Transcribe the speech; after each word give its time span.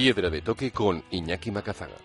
Piedra 0.00 0.30
de 0.30 0.40
toque 0.40 0.70
con 0.70 1.04
Iñaki 1.10 1.50
Macazaga. 1.50 1.98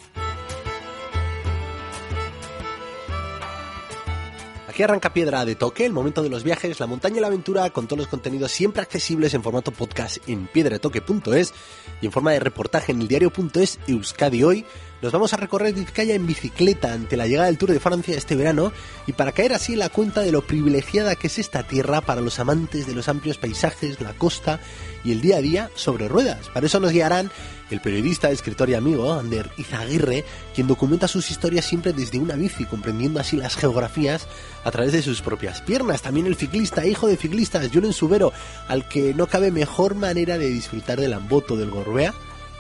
Aquí 4.67 4.84
arranca 4.84 5.13
Piedra 5.13 5.45
de 5.45 5.55
Toque, 5.55 5.86
el 5.86 5.94
momento 5.94 6.22
de 6.22 6.27
los 6.27 6.44
viajes, 6.44 6.77
la 6.81 6.88
montaña 6.88 7.20
y 7.20 7.20
la 7.22 7.27
aventura, 7.27 7.70
con 7.70 7.88
todos 7.88 8.00
los 8.00 8.08
contenidos 8.09 8.52
siempre 8.52 8.81
accesibles 8.81 9.34
en 9.34 9.41
formato 9.41 9.72
podcast 9.72 10.17
en 10.27 10.48
piedretoque.es 10.48 11.53
y 12.02 12.08
en 12.08 12.12
forma 12.12 12.34
de 12.34 12.41
reportaje 12.41 12.91
en 12.91 13.00
el 13.00 13.08
diario.es 13.08 13.80
Euskadi 13.88 14.44
Hoy. 14.44 14.66
Nos 15.02 15.12
vamos 15.12 15.34
a 15.34 15.38
recorrer 15.38 15.73
Vizcaya 15.73 16.16
en 16.16 16.26
bicicleta 16.26 16.94
ante 16.94 17.17
la 17.17 17.27
llegada 17.27 17.48
del 17.48 17.58
Tour 17.58 17.72
de 17.72 17.81
Francia 17.81 18.16
este 18.17 18.36
verano 18.36 18.72
y 19.06 19.11
para 19.11 19.33
caer 19.33 19.53
así 19.53 19.73
en 19.73 19.80
la 19.80 19.89
cuenta 19.89 20.22
de 20.22 20.31
lo 20.31 20.42
privilegiada 20.42 21.16
que 21.16 21.28
es 21.28 21.38
esta 21.38 21.64
tierra 21.64 22.02
para 22.02 22.22
los 22.22 22.39
amantes 22.39 22.88
de 22.88 22.95
los 22.95 23.09
amplios 23.09 23.38
paisajes, 23.38 24.00
la 24.00 24.14
costa 24.14 24.59
y 25.03 25.11
el 25.11 25.22
día 25.22 25.38
a 25.38 25.42
día 25.42 25.69
sobre 25.75 26.08
ruedas. 26.08 26.50
Para 26.50 26.66
eso 26.66 26.80
nos 26.80 26.92
guiarán 26.92 27.30
el 27.72 27.81
periodista, 27.81 28.31
escritor 28.31 28.69
y 28.69 28.75
amigo 28.75 29.14
Ander 29.14 29.52
Izaguirre, 29.58 30.23
quien 30.53 30.67
documenta 30.67 31.08
sus 31.08 31.30
historias 31.30 31.66
siempre 31.66 31.94
desde 31.94 32.17
una 32.17 32.36
bici, 32.36 32.66
comprendiendo 32.66 33.19
así 33.19 33.36
las 33.36 33.58
geografías 33.58 34.28
a 34.64 34.72
través 34.72 34.94
de 34.94 35.02
sus 35.02 35.22
propias 35.22 35.62
piernas. 35.62 36.03
También 36.03 36.25
el 36.25 36.36
ciclista, 36.36 36.86
hijo 36.86 37.08
de 37.08 37.17
ciclistas, 37.17 37.69
Julen 37.72 37.94
Subero, 37.94 38.31
al 38.67 38.88
que 38.88 39.14
no 39.14 39.28
cabe 39.28 39.52
mejor 39.52 39.95
manera 39.95 40.38
de 40.38 40.47
disfrutar 40.47 41.02
del 41.02 41.14
Amboto 41.14 41.58
del 41.58 41.69
Gorbea 41.69 42.14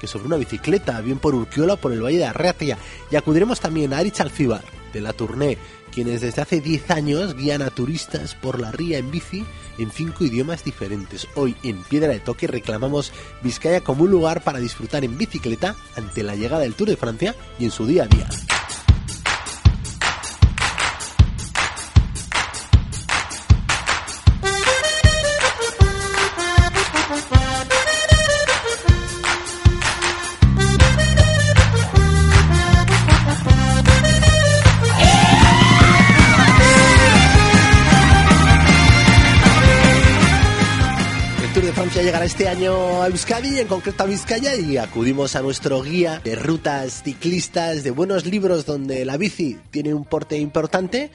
sobre 0.07 0.27
una 0.27 0.37
bicicleta, 0.37 1.01
bien 1.01 1.19
por 1.19 1.35
Urquiola 1.35 1.73
o 1.73 1.77
por 1.77 1.91
el 1.91 2.03
Valle 2.03 2.17
de 2.17 2.25
Arratia. 2.25 2.77
Y 3.11 3.15
acudiremos 3.15 3.59
también 3.59 3.93
a 3.93 3.99
Arich 3.99 4.19
Alcibar, 4.19 4.63
de 4.93 5.01
la 5.01 5.13
Tournée, 5.13 5.57
quienes 5.91 6.21
desde 6.21 6.41
hace 6.41 6.61
10 6.61 6.91
años 6.91 7.35
guían 7.35 7.61
a 7.61 7.69
turistas 7.69 8.35
por 8.35 8.59
la 8.59 8.71
ría 8.71 8.97
en 8.97 9.11
bici 9.11 9.45
en 9.77 9.91
cinco 9.91 10.23
idiomas 10.23 10.63
diferentes. 10.63 11.27
Hoy 11.35 11.55
en 11.63 11.83
Piedra 11.83 12.09
de 12.09 12.19
Toque 12.19 12.47
reclamamos 12.47 13.11
Vizcaya 13.41 13.81
como 13.81 14.03
un 14.03 14.11
lugar 14.11 14.43
para 14.43 14.59
disfrutar 14.59 15.03
en 15.03 15.17
bicicleta 15.17 15.75
ante 15.95 16.23
la 16.23 16.35
llegada 16.35 16.63
del 16.63 16.75
Tour 16.75 16.89
de 16.89 16.97
Francia 16.97 17.35
y 17.59 17.65
en 17.65 17.71
su 17.71 17.85
día 17.85 18.03
a 18.03 18.07
día. 18.07 18.27
Este 42.25 42.47
año 42.47 43.03
a 43.03 43.07
Euskadi, 43.07 43.59
en 43.59 43.67
concreto 43.67 44.01
a 44.01 44.07
Vizcaya, 44.07 44.55
y 44.55 44.77
acudimos 44.77 45.35
a 45.35 45.43
nuestro 45.43 45.83
guía 45.83 46.19
de 46.23 46.35
rutas 46.35 47.03
ciclistas, 47.03 47.83
de 47.83 47.91
buenos 47.91 48.25
libros 48.25 48.65
donde 48.65 49.05
la 49.05 49.15
bici 49.15 49.59
tiene 49.69 49.93
un 49.93 50.05
porte 50.05 50.35
importante. 50.35 51.11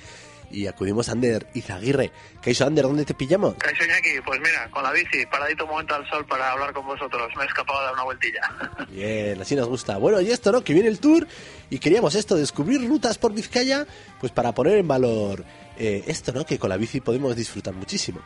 Y 0.52 0.68
acudimos 0.68 1.08
a 1.08 1.12
Ander 1.12 1.48
Izaguirre. 1.54 2.12
¿Qué 2.40 2.52
hizo 2.52 2.64
Ander? 2.64 2.84
¿Dónde 2.84 3.04
te 3.04 3.14
pillamos? 3.14 3.54
Caixo 3.54 3.84
Iñaki, 3.84 4.20
pues 4.24 4.38
mira, 4.40 4.70
con 4.70 4.84
la 4.84 4.92
bici, 4.92 5.26
paradito 5.26 5.64
un 5.64 5.70
momento 5.70 5.96
al 5.96 6.08
sol 6.08 6.24
para 6.26 6.52
hablar 6.52 6.72
con 6.72 6.86
vosotros. 6.86 7.28
Me 7.36 7.42
he 7.42 7.46
escapado 7.46 7.80
a 7.80 7.82
dar 7.84 7.94
una 7.94 8.04
vueltilla. 8.04 8.40
Bien, 8.90 9.40
así 9.40 9.56
nos 9.56 9.66
gusta. 9.66 9.96
Bueno, 9.96 10.20
y 10.20 10.30
esto, 10.30 10.52
¿no? 10.52 10.62
Que 10.62 10.74
viene 10.74 10.88
el 10.88 11.00
tour 11.00 11.26
y 11.70 11.80
queríamos 11.80 12.14
esto, 12.14 12.36
descubrir 12.36 12.86
rutas 12.88 13.18
por 13.18 13.32
Vizcaya, 13.32 13.84
pues 14.20 14.30
para 14.30 14.52
poner 14.52 14.78
en 14.78 14.86
valor 14.86 15.44
eh, 15.76 16.04
esto, 16.06 16.32
¿no? 16.32 16.46
Que 16.46 16.58
con 16.58 16.70
la 16.70 16.76
bici 16.76 17.00
podemos 17.00 17.34
disfrutar 17.34 17.74
muchísimo. 17.74 18.20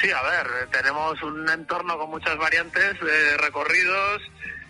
Sí, 0.00 0.10
a 0.10 0.22
ver, 0.22 0.68
tenemos 0.70 1.20
un 1.22 1.48
entorno 1.48 1.98
con 1.98 2.10
muchas 2.10 2.36
variantes 2.36 3.00
de 3.00 3.36
recorridos 3.38 4.22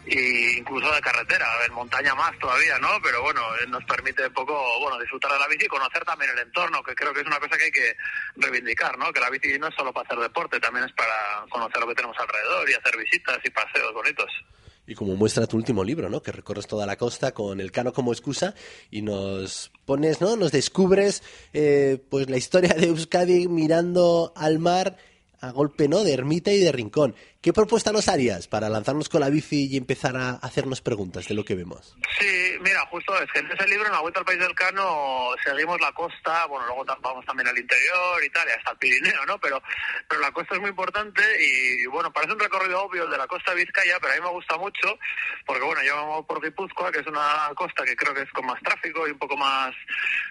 e 0.07 0.57
incluso 0.57 0.91
de 0.91 1.01
carretera, 1.03 1.47
en 1.67 1.75
montaña 1.75 2.15
más 2.15 2.37
todavía, 2.39 2.79
¿no? 2.79 2.89
Pero 3.03 3.21
bueno, 3.21 3.43
eh, 3.57 3.67
nos 3.69 3.85
permite 3.85 4.27
un 4.27 4.33
poco, 4.33 4.55
bueno, 4.81 4.99
disfrutar 4.99 5.33
de 5.33 5.39
la 5.39 5.49
bici 5.49 5.67
y 5.67 5.69
conocer 5.69 6.03
también 6.05 6.31
el 6.31 6.39
entorno, 6.39 6.83
que 6.83 6.95
creo 6.95 7.13
que 7.13 7.21
es 7.21 7.27
una 7.27 7.39
cosa 7.39 7.59
que 7.59 7.65
hay 7.65 7.71
que 7.71 7.97
reivindicar, 8.37 8.97
¿no? 8.97 9.13
Que 9.13 9.21
la 9.21 9.29
bici 9.29 9.59
no 9.59 9.69
es 9.69 9.75
solo 9.75 9.93
para 9.93 10.07
hacer 10.07 10.19
deporte, 10.19 10.61
también 10.61 10.87
es 10.87 10.93
para 10.93 11.45
conocer 11.51 11.81
lo 11.81 11.89
que 11.89 11.95
tenemos 11.95 12.19
alrededor 12.19 12.71
y 12.71 12.75
hacer 12.75 12.97
visitas 12.97 13.39
y 13.45 13.51
paseos 13.51 13.93
bonitos. 13.93 14.31
Y 14.89 14.95
como 14.95 15.17
muestra 15.17 15.47
tu 15.47 15.59
último 15.59 15.85
libro, 15.85 16.09
¿no? 16.09 16.23
Que 16.23 16.33
recorres 16.33 16.67
toda 16.67 16.87
la 16.87 16.97
costa 16.97 17.33
con 17.33 17.61
el 17.61 17.71
cano 17.71 17.93
como 17.93 18.11
excusa 18.11 18.55
y 18.91 19.03
nos 19.03 19.71
pones, 19.85 20.23
¿no? 20.23 20.35
Nos 20.35 20.51
descubres, 20.51 21.23
eh, 21.53 22.03
pues 22.09 22.31
la 22.31 22.39
historia 22.39 22.73
de 22.73 22.87
Euskadi 22.87 23.49
mirando 23.49 24.33
al 24.35 24.59
mar 24.59 24.97
a 25.41 25.53
golpe, 25.53 25.89
¿no? 25.89 26.05
De 26.05 26.15
ermita 26.15 26.53
y 26.53 26.59
de 26.59 26.73
rincón. 26.73 27.15
¿Qué 27.41 27.53
propuesta 27.53 27.93
nos 27.93 28.09
harías 28.09 28.49
para 28.49 28.69
lanzarnos 28.69 29.09
con 29.09 29.21
la 29.21 29.31
bici 29.31 29.69
y 29.71 29.77
empezar 29.77 30.17
a 30.17 30.31
hacernos 30.31 30.81
preguntas 30.81 31.29
de 31.29 31.35
lo 31.37 31.45
que 31.45 31.55
vemos? 31.55 31.95
Sí, 32.19 32.57
mira, 32.61 32.85
justo 32.87 33.17
es 33.23 33.31
que 33.31 33.39
en 33.39 33.53
ese 33.53 33.69
libro, 33.69 33.87
en 33.87 33.93
la 33.93 34.01
Vuelta 34.01 34.19
al 34.19 34.27
País 34.27 34.41
del 34.41 34.57
Cano, 34.57 35.31
seguimos 35.45 35.81
la 35.81 35.93
costa, 35.93 36.47
bueno, 36.47 36.67
luego 36.67 36.85
vamos 37.01 37.25
también 37.25 37.47
al 37.47 37.57
interior 37.57 38.25
y 38.25 38.31
tal, 38.31 38.49
hasta 38.49 38.73
el 38.73 38.79
Pirineo, 38.79 39.25
¿no? 39.25 39.39
Pero, 39.39 39.63
pero 40.09 40.21
la 40.21 40.33
costa 40.33 40.57
es 40.57 40.61
muy 40.61 40.71
importante 40.71 41.23
y, 41.39 41.87
bueno, 41.87 42.13
parece 42.13 42.33
un 42.33 42.41
recorrido 42.41 42.83
obvio 42.83 43.05
el 43.05 43.11
de 43.11 43.19
la 43.19 43.29
costa 43.29 43.53
de 43.53 43.65
Vizcaya, 43.65 44.01
pero 44.01 44.15
a 44.15 44.17
mí 44.17 44.23
me 44.23 44.33
gusta 44.33 44.57
mucho, 44.57 44.99
porque, 45.47 45.63
bueno, 45.63 45.81
yo 45.85 45.95
muevo 46.07 46.27
por 46.27 46.43
Guipúzcoa, 46.43 46.91
que 46.91 46.99
es 46.99 47.07
una 47.07 47.53
costa 47.55 47.85
que 47.85 47.95
creo 47.95 48.15
que 48.15 48.23
es 48.23 48.33
con 48.33 48.47
más 48.47 48.61
tráfico 48.63 49.07
y 49.07 49.13
un 49.13 49.19
poco 49.19 49.37
más, 49.37 49.73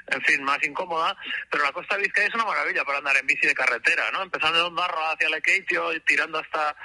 en 0.07 0.21
fin, 0.23 0.43
más 0.43 0.61
incómoda, 0.61 1.15
pero 1.49 1.63
la 1.63 1.71
costa 1.71 1.95
de 1.95 2.03
Vizcaya 2.03 2.27
es 2.27 2.35
una 2.35 2.43
maravilla 2.43 2.83
para 2.83 2.97
andar 2.97 3.15
en 3.15 3.27
bici 3.27 3.47
de 3.47 3.55
carretera, 3.55 4.11
¿no? 4.11 4.23
Empezando 4.23 4.59
de 4.59 4.65
Ondarroa 4.65 5.13
hacia 5.13 5.29
Lekeitio 5.29 5.93
y 5.93 6.01
tirando 6.01 6.39
hasta 6.39 6.75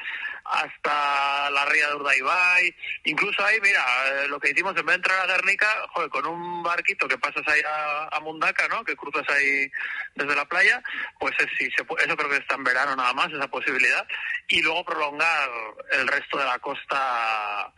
hasta 0.44 1.50
la 1.50 1.64
ría 1.66 1.88
de 1.88 1.94
Urdaibai, 1.94 2.74
incluso 3.04 3.44
ahí, 3.44 3.58
mira, 3.60 3.84
eh, 4.06 4.28
lo 4.28 4.40
que 4.40 4.50
hicimos 4.50 4.76
en 4.76 4.86
vez 4.86 4.94
de 4.94 4.94
entrar 4.94 5.20
a 5.20 5.32
Guernica, 5.32 5.66
joder, 5.92 6.10
con 6.10 6.26
un 6.26 6.62
barquito 6.62 7.08
que 7.08 7.18
pasas 7.18 7.46
ahí 7.46 7.60
a, 7.66 8.08
a 8.16 8.20
Mundaka, 8.20 8.68
¿no? 8.68 8.84
Que 8.84 8.96
cruzas 8.96 9.28
ahí 9.28 9.70
desde 10.14 10.34
la 10.34 10.44
playa, 10.44 10.82
pues 11.18 11.34
es, 11.38 11.46
sí, 11.58 11.70
se 11.76 11.82
eso 11.82 12.16
creo 12.16 12.30
que 12.30 12.36
está 12.36 12.54
en 12.54 12.64
verano 12.64 12.96
nada 12.96 13.12
más, 13.12 13.32
esa 13.32 13.48
posibilidad, 13.48 14.06
y 14.48 14.62
luego 14.62 14.84
prolongar 14.84 15.50
el 15.92 16.08
resto 16.08 16.38
de 16.38 16.44
la 16.44 16.58
costa, 16.58 17.72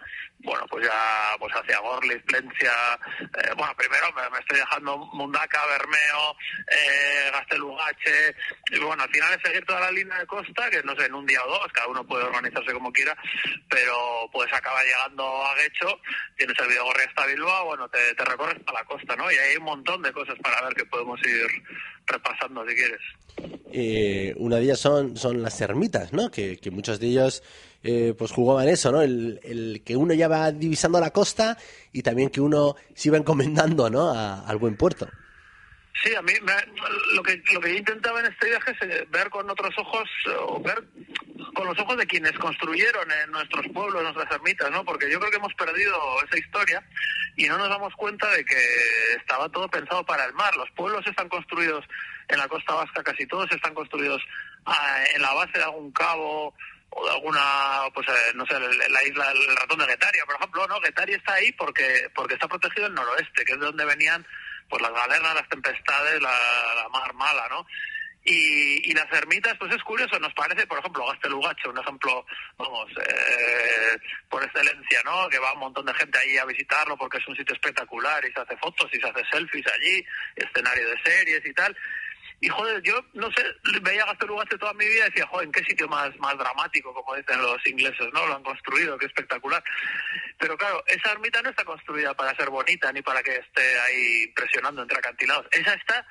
bueno, 0.44 0.66
pues 0.68 0.86
ya 0.86 1.36
pues 1.38 1.52
hacia 1.54 1.80
Gorliz, 1.80 2.22
Plencia, 2.24 2.72
eh, 3.20 3.50
bueno, 3.56 3.74
primero 3.76 4.06
me, 4.12 4.38
estoy 4.38 4.58
dejando 4.58 4.98
Mundaka, 4.98 5.66
Bermeo, 5.66 6.36
eh, 6.70 7.30
Gastelugache, 7.32 8.36
y 8.70 8.78
bueno, 8.78 9.02
al 9.02 9.10
final 9.10 9.32
es 9.32 9.42
seguir 9.42 9.64
toda 9.64 9.80
la 9.80 9.90
línea 9.90 10.18
de 10.18 10.26
costa, 10.26 10.68
que 10.70 10.82
no 10.82 10.94
sé, 10.96 11.06
en 11.06 11.14
un 11.14 11.26
día 11.26 11.42
o 11.44 11.48
dos, 11.48 11.72
cada 11.72 11.88
uno 11.88 12.06
puede 12.06 12.24
organizarse 12.24 12.72
como 12.72 12.92
quiera, 12.92 13.16
pero 13.68 14.28
pues 14.32 14.52
acaba 14.52 14.82
llegando 14.84 15.24
a 15.46 15.54
Guecho, 15.54 15.98
tienes 16.36 16.56
el 16.60 16.68
Vidogorri 16.68 17.04
hasta 17.04 17.26
Bilbao, 17.26 17.64
bueno, 17.64 17.88
te, 17.88 18.24
recorres 18.24 18.60
a 18.66 18.72
la 18.72 18.84
costa, 18.84 19.16
¿no? 19.16 19.30
Y 19.32 19.36
hay 19.36 19.56
un 19.56 19.64
montón 19.64 20.02
de 20.02 20.12
cosas 20.12 20.36
para 20.40 20.60
ver 20.62 20.74
que 20.74 20.84
podemos 20.84 21.18
ir 21.26 21.46
repasando 22.06 22.66
si 22.68 22.74
quieres. 22.74 23.00
Eh, 23.72 24.34
una 24.36 24.56
de 24.56 24.62
ellas 24.62 24.78
son, 24.78 25.16
son 25.16 25.42
las 25.42 25.60
ermitas, 25.60 26.12
¿no? 26.12 26.30
Que, 26.30 26.58
que 26.58 26.70
muchos 26.70 27.00
de 27.00 27.08
ellos 27.08 27.42
eh, 27.84 28.14
pues 28.18 28.32
jugaban 28.32 28.68
eso, 28.68 28.90
¿no? 28.90 29.02
El, 29.02 29.82
que 29.84 29.96
uno 29.96 30.14
ya 30.14 30.26
va 30.26 30.50
divisando 30.50 30.98
la 30.98 31.10
costa 31.10 31.56
y 31.92 32.02
también 32.02 32.30
que 32.30 32.40
uno 32.40 32.74
se 32.94 33.08
iba 33.08 33.18
encomendando, 33.18 33.88
¿no? 33.90 34.10
A- 34.10 34.40
al 34.48 34.56
buen 34.56 34.76
puerto. 34.76 35.08
Sí, 36.02 36.14
a 36.14 36.22
mí 36.22 36.32
me- 36.42 36.72
lo 37.14 37.22
que 37.22 37.40
lo 37.52 37.60
que 37.60 37.70
yo 37.72 37.78
intentaba 37.78 38.20
en 38.20 38.26
este 38.26 38.46
viaje 38.48 38.72
es 38.72 38.88
eh, 38.88 39.06
ver 39.10 39.30
con 39.30 39.48
otros 39.48 39.70
ojos, 39.78 40.08
eh, 40.26 40.30
o 40.40 40.60
ver 40.60 40.82
con 41.54 41.66
los 41.66 41.78
ojos 41.78 41.96
de 41.96 42.06
quienes 42.06 42.32
construyeron 42.32 43.06
en 43.24 43.30
nuestros 43.30 43.64
pueblos, 43.72 44.02
nuestras 44.02 44.30
ermitas, 44.32 44.70
¿no? 44.70 44.84
Porque 44.84 45.10
yo 45.10 45.18
creo 45.20 45.30
que 45.30 45.36
hemos 45.36 45.54
perdido 45.54 45.94
esa 46.26 46.38
historia 46.38 46.84
y 47.36 47.44
no 47.46 47.56
nos 47.58 47.68
damos 47.68 47.94
cuenta 47.94 48.28
de 48.30 48.44
que 48.44 48.56
estaba 49.18 49.48
todo 49.50 49.68
pensado 49.68 50.04
para 50.04 50.24
el 50.24 50.32
mar. 50.34 50.54
Los 50.56 50.70
pueblos 50.72 51.06
están 51.06 51.28
construidos 51.28 51.84
en 52.28 52.38
la 52.38 52.48
costa 52.48 52.74
vasca, 52.74 53.02
casi 53.02 53.26
todos 53.26 53.50
están 53.52 53.72
construidos 53.74 54.20
ah, 54.66 54.98
en 55.14 55.22
la 55.22 55.32
base 55.34 55.58
de 55.58 55.64
algún 55.64 55.92
cabo 55.92 56.54
o 56.96 57.04
de 57.04 57.12
alguna, 57.12 57.88
pues 57.92 58.06
eh, 58.08 58.32
no 58.34 58.46
sé, 58.46 58.54
la 58.60 59.02
isla 59.02 59.28
del 59.32 59.56
ratón 59.56 59.78
de 59.80 59.86
Guetaria, 59.86 60.24
por 60.24 60.36
ejemplo, 60.36 60.66
¿no? 60.68 60.80
Guetaria 60.80 61.16
está 61.16 61.34
ahí 61.34 61.50
porque, 61.52 62.08
porque 62.14 62.34
está 62.34 62.46
protegido 62.46 62.86
el 62.86 62.94
noroeste, 62.94 63.44
que 63.44 63.52
es 63.52 63.58
de 63.58 63.66
donde 63.66 63.84
venían 63.84 64.24
pues 64.68 64.80
las 64.80 64.92
galeras, 64.92 65.34
las 65.34 65.48
tempestades, 65.48 66.22
la, 66.22 66.30
la 66.76 66.88
mar 66.88 67.12
mala, 67.14 67.48
¿no? 67.48 67.66
Y, 68.26 68.90
y, 68.90 68.94
las 68.94 69.12
ermitas, 69.12 69.54
pues 69.58 69.74
es 69.74 69.82
curioso, 69.82 70.18
nos 70.18 70.32
parece, 70.32 70.66
por 70.66 70.78
ejemplo, 70.78 71.04
Gastelugacho, 71.06 71.68
un 71.68 71.78
ejemplo, 71.78 72.24
vamos, 72.56 72.90
eh, 72.96 73.98
por 74.30 74.42
excelencia, 74.42 75.02
¿no? 75.04 75.28
Que 75.28 75.38
va 75.38 75.52
un 75.52 75.60
montón 75.60 75.84
de 75.84 75.92
gente 75.92 76.18
ahí 76.18 76.38
a 76.38 76.46
visitarlo 76.46 76.96
porque 76.96 77.18
es 77.18 77.28
un 77.28 77.36
sitio 77.36 77.54
espectacular 77.54 78.24
y 78.24 78.32
se 78.32 78.40
hace 78.40 78.56
fotos 78.56 78.88
y 78.94 78.96
se 78.98 79.06
hace 79.06 79.22
selfies 79.30 79.66
allí, 79.66 80.06
escenario 80.36 80.88
de 80.88 81.02
series 81.04 81.44
y 81.44 81.52
tal. 81.52 81.76
Y 82.40 82.48
joder, 82.48 82.82
yo 82.82 83.02
no 83.14 83.30
sé, 83.32 83.44
veía 83.82 84.04
Gastelugache 84.04 84.58
toda 84.58 84.74
mi 84.74 84.84
vida 84.86 85.06
y 85.06 85.10
decía, 85.10 85.26
joder, 85.26 85.46
¿en 85.46 85.52
qué 85.52 85.64
sitio 85.64 85.88
más, 85.88 86.14
más 86.18 86.36
dramático, 86.36 86.92
como 86.92 87.14
dicen 87.14 87.40
los 87.40 87.66
ingleses, 87.66 88.08
¿no? 88.12 88.26
Lo 88.26 88.36
han 88.36 88.42
construido, 88.42 88.98
qué 88.98 89.06
espectacular. 89.06 89.62
Pero 90.38 90.56
claro, 90.56 90.84
esa 90.86 91.12
ermita 91.12 91.40
no 91.42 91.50
está 91.50 91.64
construida 91.64 92.14
para 92.14 92.36
ser 92.36 92.50
bonita 92.50 92.92
ni 92.92 93.02
para 93.02 93.22
que 93.22 93.36
esté 93.36 93.80
ahí 93.80 94.24
impresionando 94.24 94.82
entre 94.82 94.98
acantilados. 94.98 95.46
Esa 95.52 95.74
está 95.74 96.06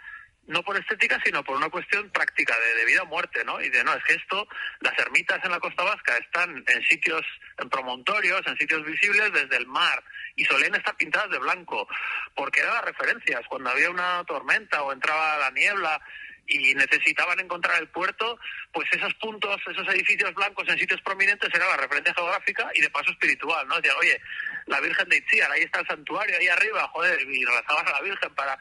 no 0.47 0.61
por 0.63 0.75
estética, 0.77 1.19
sino 1.23 1.43
por 1.43 1.55
una 1.55 1.69
cuestión 1.69 2.09
práctica 2.09 2.55
de, 2.75 2.85
vida 2.85 3.03
o 3.03 3.05
muerte, 3.05 3.43
¿no? 3.45 3.61
Y 3.61 3.69
de, 3.69 3.83
no, 3.83 3.93
es 3.93 4.03
que 4.03 4.15
esto, 4.15 4.47
las 4.81 4.97
ermitas 4.99 5.43
en 5.43 5.51
la 5.51 5.59
costa 5.59 5.83
vasca 5.83 6.17
están 6.17 6.63
en 6.67 6.83
sitios, 6.83 7.21
en 7.57 7.69
promontorios, 7.69 8.41
en 8.45 8.57
sitios 8.57 8.83
visibles 8.85 9.31
desde 9.31 9.57
el 9.57 9.67
mar, 9.67 10.03
y 10.35 10.45
solían 10.45 10.75
estar 10.75 10.95
pintadas 10.97 11.29
de 11.29 11.39
blanco, 11.39 11.87
porque 12.35 12.61
eran 12.61 12.83
referencias, 12.83 13.41
cuando 13.47 13.69
había 13.69 13.89
una 13.89 14.23
tormenta 14.25 14.81
o 14.83 14.91
entraba 14.91 15.37
la 15.37 15.51
niebla, 15.51 16.01
y 16.47 16.75
necesitaban 16.75 17.39
encontrar 17.39 17.81
el 17.81 17.87
puerto, 17.89 18.37
pues 18.71 18.87
esos 18.91 19.13
puntos, 19.15 19.61
esos 19.65 19.87
edificios 19.93 20.33
blancos 20.33 20.67
en 20.67 20.77
sitios 20.77 21.01
prominentes 21.01 21.49
era 21.53 21.67
la 21.67 21.77
referencia 21.77 22.13
geográfica 22.13 22.69
y 22.73 22.81
de 22.81 22.89
paso 22.89 23.11
espiritual, 23.11 23.67
¿no? 23.67 23.77
Decía, 23.77 23.95
oye, 23.97 24.19
la 24.65 24.79
Virgen 24.81 25.07
de 25.07 25.17
Itziar, 25.17 25.51
ahí 25.51 25.61
está 25.61 25.79
el 25.79 25.87
santuario, 25.87 26.37
ahí 26.37 26.47
arriba, 26.47 26.87
joder, 26.89 27.21
y 27.21 27.45
rezabas 27.45 27.87
a 27.87 27.91
la 27.91 28.01
Virgen 28.01 28.35
para 28.35 28.59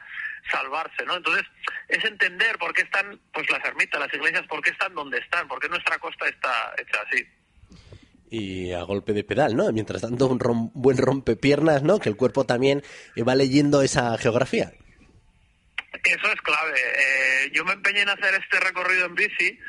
salvarse, 0.51 1.05
¿no? 1.05 1.15
Entonces, 1.15 1.43
es 1.89 2.03
entender 2.05 2.57
por 2.57 2.73
qué 2.73 2.83
están, 2.83 3.19
pues 3.33 3.49
las 3.49 3.63
ermitas, 3.65 3.99
las 3.99 4.13
iglesias, 4.13 4.47
por 4.47 4.61
qué 4.61 4.71
están 4.71 4.93
donde 4.95 5.17
están, 5.17 5.47
por 5.47 5.59
qué 5.59 5.67
nuestra 5.69 5.97
costa 5.99 6.27
está 6.27 6.73
hecha 6.77 7.01
así 7.07 7.27
y 8.33 8.73
a 8.73 8.81
golpe 8.81 9.13
de 9.13 9.23
pedal, 9.23 9.55
¿no? 9.55 9.71
Mientras 9.71 10.01
tanto, 10.01 10.25
un 10.25 10.39
rom 10.39 10.71
buen 10.73 10.97
rompepiernas, 10.97 11.83
¿no? 11.83 11.99
Que 11.99 12.09
el 12.09 12.17
cuerpo 12.17 12.45
también 12.45 12.81
va 13.27 13.35
leyendo 13.35 13.83
esa 13.83 14.17
geografía. 14.17 14.73
Eso 16.03 16.27
es 16.33 16.41
clave. 16.41 16.79
Eh, 16.79 17.51
yo 17.53 17.63
me 17.63 17.73
empeñé 17.73 18.01
en 18.01 18.09
hacer 18.09 18.33
este 18.33 18.59
recorrido 18.59 19.05
en 19.05 19.13
bici 19.13 19.59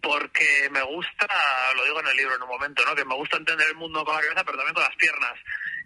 porque 0.00 0.68
me 0.70 0.82
gusta, 0.82 1.26
lo 1.74 1.82
digo 1.82 1.98
en 1.98 2.06
el 2.06 2.16
libro 2.16 2.36
en 2.36 2.42
un 2.42 2.48
momento, 2.48 2.84
¿no? 2.86 2.94
Que 2.94 3.04
me 3.04 3.16
gusta 3.16 3.38
entender 3.38 3.66
el 3.66 3.76
mundo 3.76 4.04
con 4.04 4.14
la 4.14 4.20
cabeza, 4.20 4.44
pero 4.44 4.58
también 4.58 4.74
con 4.74 4.84
las 4.84 4.96
piernas. 4.96 5.34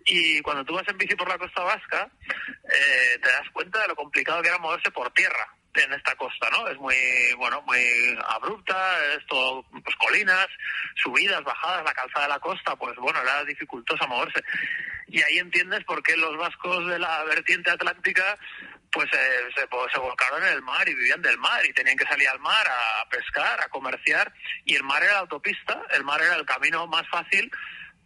Y 0.04 0.42
cuando 0.42 0.62
tú 0.66 0.74
vas 0.74 0.86
en 0.88 0.98
bici 0.98 1.14
por 1.14 1.28
la 1.28 1.38
costa 1.38 1.62
vasca, 1.62 2.10
eh, 2.28 3.18
te 3.18 3.28
das 3.30 3.48
cuenta 3.54 3.80
de 3.80 3.88
lo 3.88 3.96
complicado 3.96 4.42
que 4.42 4.48
era 4.48 4.58
moverse 4.58 4.90
por 4.90 5.10
tierra 5.14 5.56
en 5.74 5.92
esta 5.92 6.14
costa, 6.16 6.48
¿no? 6.50 6.68
Es 6.68 6.76
muy, 6.78 6.96
bueno, 7.36 7.62
muy 7.62 7.78
abrupta, 8.26 8.98
es 9.14 9.24
todo, 9.26 9.62
pues 9.70 9.96
colinas, 9.96 10.48
subidas, 10.96 11.42
bajadas, 11.44 11.84
la 11.84 11.92
calzada 11.92 12.26
de 12.26 12.32
la 12.32 12.40
costa, 12.40 12.76
pues 12.76 12.96
bueno, 12.96 13.20
era 13.22 13.44
dificultosa 13.44 14.06
moverse. 14.06 14.42
Y 15.08 15.22
ahí 15.22 15.38
entiendes 15.38 15.84
por 15.84 16.02
qué 16.02 16.16
los 16.16 16.36
vascos 16.36 16.86
de 16.88 16.98
la 16.98 17.24
vertiente 17.24 17.70
atlántica 17.70 18.38
pues 18.92 19.08
eh, 19.12 19.48
se, 19.54 19.60
se, 19.60 20.00
volcaron 20.00 20.42
en 20.42 20.52
el 20.52 20.62
mar 20.62 20.88
y 20.88 20.94
vivían 20.94 21.22
del 21.22 21.38
mar 21.38 21.64
y 21.64 21.72
tenían 21.72 21.96
que 21.96 22.06
salir 22.06 22.28
al 22.28 22.40
mar 22.40 22.66
a 22.66 23.08
pescar, 23.08 23.60
a 23.60 23.68
comerciar 23.68 24.32
y 24.64 24.74
el 24.74 24.82
mar 24.82 25.00
era 25.02 25.12
la 25.12 25.18
autopista, 25.20 25.80
el 25.92 26.02
mar 26.02 26.20
era 26.20 26.34
el 26.34 26.44
camino 26.44 26.88
más 26.88 27.08
fácil 27.08 27.50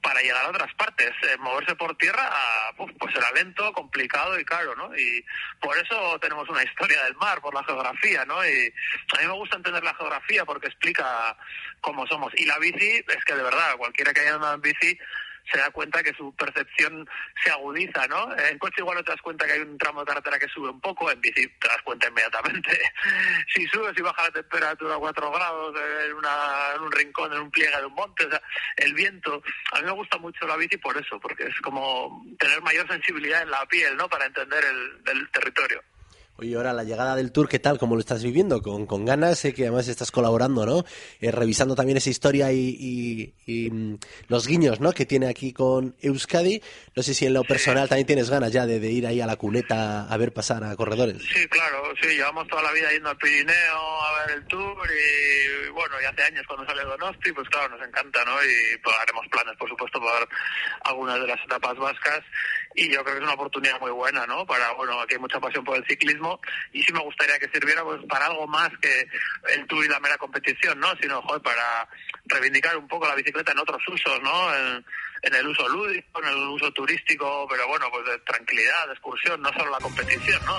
para 0.05 0.21
llegar 0.21 0.45
a 0.45 0.51
otras 0.51 0.73
partes. 0.75 1.11
Eh, 1.23 1.37
moverse 1.39 1.75
por 1.75 1.97
tierra 1.97 2.31
pues 2.77 3.17
era 3.17 3.33
lento, 3.33 3.73
complicado 3.73 4.39
y 4.39 4.45
caro, 4.45 4.77
¿no? 4.77 4.95
Y 4.97 5.25
por 5.61 5.77
eso 5.79 6.19
tenemos 6.21 6.49
una 6.49 6.62
historia 6.62 7.03
del 7.05 7.17
mar, 7.17 7.41
por 7.41 7.55
la 7.55 7.65
geografía, 7.65 8.25
¿no? 8.27 8.45
Y 8.47 8.73
a 9.17 9.21
mí 9.21 9.27
me 9.27 9.33
gusta 9.33 9.56
entender 9.56 9.83
la 9.83 9.95
geografía 9.95 10.45
porque 10.45 10.69
explica 10.69 11.37
cómo 11.81 12.06
somos. 12.06 12.33
Y 12.37 12.45
la 12.45 12.59
bici, 12.59 13.03
es 13.09 13.25
que 13.25 13.35
de 13.35 13.43
verdad, 13.43 13.77
cualquiera 13.77 14.12
que 14.12 14.21
haya 14.21 14.35
andado 14.35 14.55
en 14.55 14.61
bici 14.61 14.99
se 15.50 15.58
da 15.58 15.70
cuenta 15.70 16.02
que 16.02 16.14
su 16.14 16.35
percepción 16.35 17.08
se 17.43 17.50
agudiza, 17.50 18.06
¿no? 18.08 18.37
En 18.37 18.58
coche 18.58 18.76
igual 18.79 18.99
no 18.99 19.05
te 19.05 19.12
das 19.12 19.20
cuenta 19.23 19.46
que 19.46 19.52
hay 19.52 19.61
un 19.61 19.79
tramo 19.79 20.00
de 20.00 20.06
carretera 20.06 20.38
que 20.38 20.49
sube 20.49 20.70
un 20.70 20.81
poco, 20.81 21.11
en 21.11 21.20
bici 21.20 21.46
te 21.46 21.69
das 21.69 21.82
cuenta 21.82 22.08
inmediatamente. 22.08 22.79
si 23.55 23.67
subes 23.67 23.96
y 23.96 24.02
baja 24.02 24.25
la 24.25 24.31
temperatura 24.31 24.94
a 24.94 24.99
4 24.99 25.31
grados 25.31 25.75
en, 26.06 26.14
una, 26.14 26.37
un 26.81 26.93
rincón, 26.93 27.32
en 27.32 27.41
un 27.41 27.50
pliegue 27.50 27.76
de 27.76 27.87
un 27.87 27.94
monte, 27.94 28.26
o 28.26 28.31
sea, 28.31 28.43
el 28.76 28.94
viento. 28.94 29.43
A 29.73 29.81
mí 29.81 29.87
me 29.87 29.93
gusta 29.93 30.19
mucho 30.19 30.46
la 30.46 30.56
bici 30.56 30.76
por 30.79 30.96
eso, 30.96 31.20
porque 31.20 31.44
es 31.44 31.61
como 31.61 32.25
tener 32.38 32.61
mayor 32.62 32.87
sensibilidad 32.88 33.43
en 33.43 33.50
la 33.50 33.64
piel, 33.67 33.97
¿no? 33.97 34.08
Para 34.08 34.26
entender 34.26 34.64
el 34.64 35.31
territorio. 35.31 35.82
Oye, 36.37 36.57
ahora 36.57 36.73
la 36.73 36.83
llegada 36.83 37.15
del 37.15 37.31
tour, 37.31 37.49
¿qué 37.49 37.61
tal? 37.61 37.79
¿Cómo 37.79 37.95
lo 37.95 38.01
estás 38.01 38.25
viviendo? 38.25 38.61
Con, 38.61 38.87
con 38.87 39.05
ganas, 39.05 39.39
sé 39.39 39.55
que 39.55 39.63
además 39.63 39.87
estás 39.87 40.11
colaborando, 40.11 40.67
¿no? 40.67 40.85
Eh, 41.21 41.31
revisando 41.31 41.77
también 41.77 41.97
esa 41.97 42.11
historia 42.11 42.51
y, 42.51 43.33
y, 43.47 43.71
mm, 43.71 43.99
los 44.27 44.49
guiños, 44.49 44.81
¿no? 44.81 44.91
Que 44.91 45.07
tiene 45.07 45.29
aquí 45.29 45.53
con 45.53 45.95
Euskadi. 46.01 46.61
No 46.97 47.05
sé 47.05 47.15
si 47.15 47.27
en 47.27 47.35
lo 47.35 47.45
personal 47.45 47.89
también 47.89 48.09
tienes 48.09 48.31
ganas 48.31 48.51
ya 48.51 48.67
de, 48.67 48.85
ir 48.91 49.07
ahí 49.07 49.21
a 49.21 49.27
la 49.27 49.37
cuneta 49.37 50.09
a 50.13 50.17
ver 50.17 50.33
pasar 50.33 50.65
a 50.65 50.75
corredores. 50.75 51.23
Sí, 51.23 51.47
claro, 51.47 51.93
sí, 52.03 52.09
llevamos 52.09 52.49
toda 52.49 52.65
la 52.65 52.73
vida 52.73 52.91
yendo 52.91 53.11
al 53.11 53.17
Pirineo 53.17 54.03
a 54.03 54.27
ver 54.27 54.37
el 54.39 54.47
tour 54.49 54.77
y 54.91 55.71
bueno, 55.71 55.95
y 56.03 56.05
hace 56.05 56.23
años 56.25 56.45
cuando 56.49 56.67
sale 56.67 56.83
Donosti, 56.83 57.31
pues 57.31 57.49
claro, 57.49 57.77
nos 57.77 57.87
encanta, 57.87 58.25
¿no? 58.25 58.33
Y 58.43 58.77
pues, 58.83 58.97
haremos 59.01 59.25
planes, 59.31 59.57
por 59.57 59.69
supuesto, 59.69 60.01
para 60.01 60.27
algunas 60.83 61.21
de 61.21 61.29
las 61.29 61.39
etapas 61.45 61.77
vascas 61.77 62.23
y 62.75 62.91
yo 62.91 63.03
creo 63.05 63.17
que 63.17 63.21
es 63.21 63.25
una 63.25 63.35
oportunidad 63.35 63.81
muy 63.81 63.93
buena, 63.93 64.26
¿no? 64.26 64.44
Para, 64.44 64.73
bueno, 64.73 65.00
aquí 65.00 65.15
hay 65.15 65.21
mucha 65.21 65.41
pasión 65.41 65.65
por 65.65 65.76
el 65.76 65.87
ciclismo 65.87 66.41
y 66.73 66.82
sí 66.82 66.93
me 66.93 67.00
gustaría 67.00 67.38
que 67.38 67.49
sirviera 67.49 67.85
pues, 67.85 68.00
para 68.09 68.26
algo 68.26 68.47
más 68.47 68.71
que 68.81 69.09
el 69.55 69.67
tour 69.67 69.85
y 69.85 69.88
la 69.88 70.00
mera 70.00 70.19
competición, 70.19 70.79
¿no? 70.81 70.88
Sino, 71.00 71.23
joder, 71.23 71.43
para 71.43 71.88
reivindicar 72.26 72.76
un 72.76 72.88
poco 72.88 73.06
la 73.06 73.15
bicicleta 73.15 73.53
en 73.53 73.59
otros 73.59 73.82
usos, 73.88 74.21
¿no? 74.23 74.55
En, 74.55 74.85
el 75.23 75.47
uso 75.47 75.67
lúdico, 75.71 76.23
en 76.23 76.29
el 76.29 76.37
uso 76.49 76.71
turístico, 76.73 77.47
pero 77.49 77.67
bueno, 77.67 77.87
pues 77.91 78.05
de 78.05 78.19
tranquilidad, 78.19 78.87
de 78.88 78.93
excursión, 78.93 79.41
no 79.41 79.49
solo 79.55 79.71
la 79.71 79.79
competición, 79.79 80.38
¿no? 80.44 80.55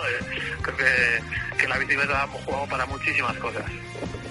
creo 0.63 0.75
que, 0.75 1.55
que 1.55 1.67
la 1.67 1.77
bicicleta 1.77 2.13
da 2.13 2.27
juego 2.27 2.67
para 2.67 2.83
muchísimas 2.87 3.37
cosas. 3.37 3.63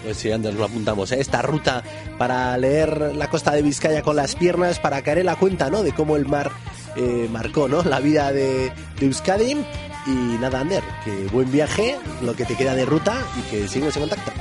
Pues 0.02 0.16
sí, 0.16 0.32
Andrés, 0.32 0.56
lo 0.56 0.64
apuntamos. 0.64 1.12
¿eh? 1.12 1.20
Esta 1.20 1.40
ruta 1.40 1.84
para 2.18 2.58
leer 2.58 3.14
la 3.14 3.30
costa 3.30 3.52
de 3.52 3.62
Vizcaya 3.62 4.02
con 4.02 4.16
las 4.16 4.34
piernas, 4.34 4.80
para 4.80 5.02
caer 5.02 5.18
en 5.18 5.26
la 5.26 5.36
cuenta, 5.36 5.70
¿no? 5.70 5.84
De 5.84 5.94
cómo 5.94 6.16
el 6.16 6.26
mar 6.26 6.50
eh, 6.96 7.28
marcó 7.30 7.68
¿no? 7.68 7.82
la 7.82 8.00
vida 8.00 8.32
de, 8.32 8.72
de 8.98 9.06
Euskadi. 9.06 9.64
Y 10.06 10.10
nada, 10.38 10.60
Ander, 10.60 10.82
que 11.02 11.10
buen 11.32 11.50
viaje, 11.50 11.96
lo 12.20 12.36
que 12.36 12.44
te 12.44 12.56
queda 12.56 12.74
de 12.74 12.84
ruta 12.84 13.22
y 13.38 13.42
que 13.50 13.68
sigamos 13.68 13.96
en 13.96 14.02
contacto. 14.02 14.32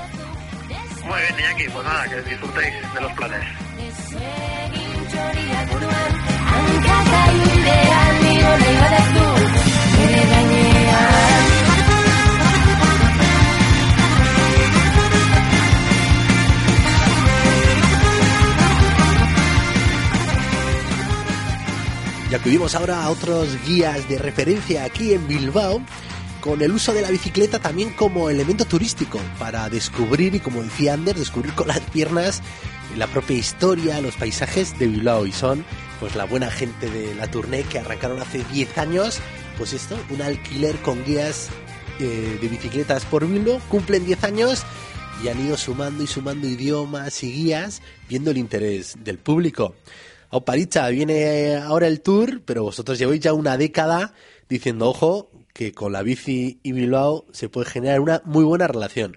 Muy 1.05 1.19
bien, 1.22 1.39
Iñaki, 1.39 1.69
pues 1.69 1.86
nada, 1.86 2.10
que 2.10 2.22
disfrutéis 2.29 2.74
de 2.93 3.01
los 3.01 3.12
planes. 3.13 3.43
Y 22.33 22.35
acudimos 22.35 22.73
ahora 22.73 23.03
a 23.03 23.11
otros 23.11 23.47
guías 23.63 24.09
de 24.09 24.17
referencia 24.17 24.85
aquí 24.85 25.13
en 25.13 25.27
Bilbao 25.27 25.79
con 26.41 26.63
el 26.63 26.71
uso 26.71 26.91
de 26.91 27.03
la 27.03 27.11
bicicleta 27.11 27.59
también 27.59 27.91
como 27.93 28.27
elemento 28.27 28.65
turístico 28.65 29.19
para 29.37 29.69
descubrir 29.69 30.33
y 30.33 30.39
como 30.39 30.63
decía 30.63 30.95
Ander, 30.95 31.15
descubrir 31.15 31.53
con 31.53 31.67
las 31.67 31.79
piernas 31.79 32.41
la 32.97 33.05
propia 33.05 33.37
historia, 33.37 34.01
los 34.01 34.15
paisajes 34.15 34.79
de 34.79 34.87
Bilbao. 34.87 35.27
Y 35.27 35.31
son 35.31 35.63
pues 35.99 36.15
la 36.15 36.25
buena 36.25 36.49
gente 36.49 36.89
de 36.89 37.13
la 37.13 37.29
Tournée 37.29 37.65
que 37.65 37.77
arrancaron 37.77 38.19
hace 38.19 38.43
10 38.51 38.79
años, 38.79 39.19
pues 39.59 39.73
esto, 39.73 39.95
un 40.09 40.23
alquiler 40.23 40.75
con 40.77 41.05
guías 41.05 41.49
eh, 41.99 42.39
de 42.41 42.47
bicicletas 42.47 43.05
por 43.05 43.27
Bilbao, 43.27 43.61
cumplen 43.69 44.07
10 44.07 44.23
años 44.23 44.63
y 45.23 45.27
han 45.27 45.39
ido 45.39 45.55
sumando 45.55 46.03
y 46.03 46.07
sumando 46.07 46.47
idiomas 46.47 47.23
y 47.23 47.31
guías 47.31 47.83
viendo 48.09 48.31
el 48.31 48.39
interés 48.39 48.95
del 49.03 49.19
público. 49.19 49.75
Oparicha, 50.35 50.89
viene 50.89 51.57
ahora 51.57 51.85
el 51.85 52.01
tour, 52.01 52.41
pero 52.43 52.63
vosotros 52.63 52.97
lleváis 52.97 53.19
ya 53.19 53.33
una 53.33 53.55
década 53.55 54.15
diciendo, 54.49 54.89
ojo, 54.89 55.29
que 55.53 55.73
con 55.73 55.93
la 55.93 56.01
bici 56.01 56.59
y 56.63 56.71
Bilbao 56.71 57.25
se 57.31 57.49
puede 57.49 57.69
generar 57.69 57.99
una 57.99 58.19
muy 58.25 58.43
buena 58.43 58.67
relación. 58.67 59.15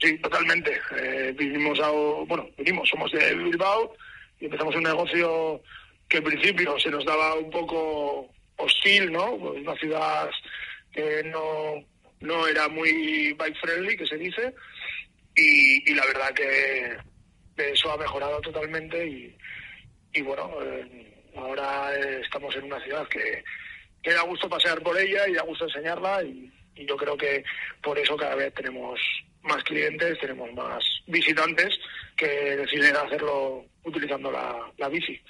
Sí, 0.00 0.16
totalmente. 0.20 0.72
Eh, 0.96 1.34
vinimos 1.36 1.78
a, 1.80 1.90
bueno, 1.90 2.48
vinimos, 2.56 2.88
somos 2.88 3.12
de 3.12 3.34
Bilbao 3.34 3.92
y 4.40 4.46
empezamos 4.46 4.74
un 4.74 4.84
negocio 4.84 5.60
que 6.08 6.16
al 6.16 6.22
principio 6.22 6.80
se 6.80 6.90
nos 6.90 7.04
daba 7.04 7.34
un 7.34 7.50
poco 7.50 8.32
hostil, 8.56 9.12
¿no? 9.12 9.32
Una 9.34 9.76
ciudad 9.76 10.30
que 10.94 11.24
no, 11.24 11.74
no 12.20 12.46
era 12.46 12.68
muy 12.68 13.34
bike 13.34 13.58
friendly, 13.60 13.98
que 13.98 14.06
se 14.06 14.16
dice, 14.16 14.54
y, 15.36 15.90
y 15.90 15.94
la 15.94 16.06
verdad 16.06 16.32
que 16.32 16.96
eso 17.70 17.92
ha 17.92 17.98
mejorado 17.98 18.40
totalmente 18.40 19.06
y, 19.06 19.36
y 20.12 20.22
bueno, 20.22 20.50
eh, 20.62 21.14
ahora 21.36 21.94
estamos 22.22 22.54
en 22.56 22.64
una 22.64 22.80
ciudad 22.80 23.06
que, 23.08 23.42
que 24.02 24.12
da 24.12 24.22
gusto 24.22 24.48
pasear 24.48 24.82
por 24.82 24.98
ella 24.98 25.28
y 25.28 25.34
da 25.34 25.42
gusto 25.42 25.64
enseñarla 25.64 26.22
y, 26.22 26.50
y 26.74 26.86
yo 26.86 26.96
creo 26.96 27.16
que 27.16 27.44
por 27.82 27.98
eso 27.98 28.16
cada 28.16 28.34
vez 28.34 28.52
tenemos 28.54 29.00
más 29.42 29.62
clientes, 29.64 30.18
tenemos 30.18 30.52
más 30.52 30.84
visitantes 31.06 31.78
que 32.16 32.26
deciden 32.26 32.96
hacerlo 32.96 33.64
utilizando 33.84 34.30
la, 34.30 34.70
la 34.76 34.88
bici. 34.88 35.20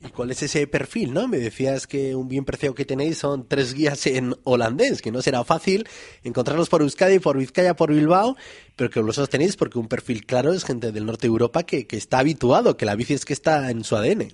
¿Y 0.00 0.10
cuál 0.10 0.30
es 0.30 0.42
ese 0.42 0.66
perfil, 0.68 1.12
no? 1.12 1.26
Me 1.26 1.38
decías 1.38 1.88
que 1.88 2.14
un 2.14 2.28
bien 2.28 2.44
precio 2.44 2.74
que 2.74 2.84
tenéis 2.84 3.18
son 3.18 3.48
tres 3.48 3.74
guías 3.74 4.06
en 4.06 4.36
holandés, 4.44 5.02
que 5.02 5.10
no 5.10 5.22
será 5.22 5.42
fácil 5.44 5.88
encontrarlos 6.22 6.68
por 6.68 6.82
Euskadi, 6.82 7.18
por 7.18 7.36
Vizcaya, 7.36 7.74
por 7.74 7.92
Bilbao, 7.92 8.36
pero 8.76 8.90
que 8.90 9.00
los 9.00 9.28
tenéis 9.28 9.56
porque 9.56 9.78
un 9.78 9.88
perfil 9.88 10.24
claro 10.24 10.52
es 10.52 10.64
gente 10.64 10.92
del 10.92 11.04
norte 11.04 11.22
de 11.22 11.32
Europa 11.32 11.64
que, 11.64 11.88
que 11.88 11.96
está 11.96 12.20
habituado, 12.20 12.76
que 12.76 12.86
la 12.86 12.94
bici 12.94 13.14
es 13.14 13.24
que 13.24 13.32
está 13.32 13.70
en 13.70 13.82
su 13.82 13.96
ADN. 13.96 14.32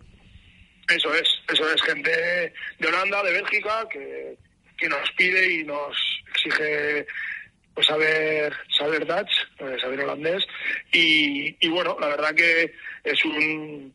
Eso 0.88 1.14
es, 1.14 1.28
eso 1.50 1.72
es 1.72 1.82
gente 1.82 2.52
de 2.78 2.88
Holanda, 2.88 3.22
de 3.22 3.32
Bélgica, 3.32 3.88
que, 3.90 4.36
que 4.76 4.88
nos 4.88 5.10
pide 5.12 5.60
y 5.60 5.64
nos 5.64 5.96
exige 6.28 7.06
pues 7.72 7.86
saber 7.86 8.54
saber 8.78 9.06
Dutch, 9.06 9.32
eh, 9.58 9.76
saber 9.80 10.00
holandés 10.02 10.44
y, 10.92 11.56
y 11.58 11.68
bueno, 11.68 11.96
la 11.98 12.08
verdad 12.08 12.34
que 12.34 12.72
es 13.02 13.24
un 13.24 13.92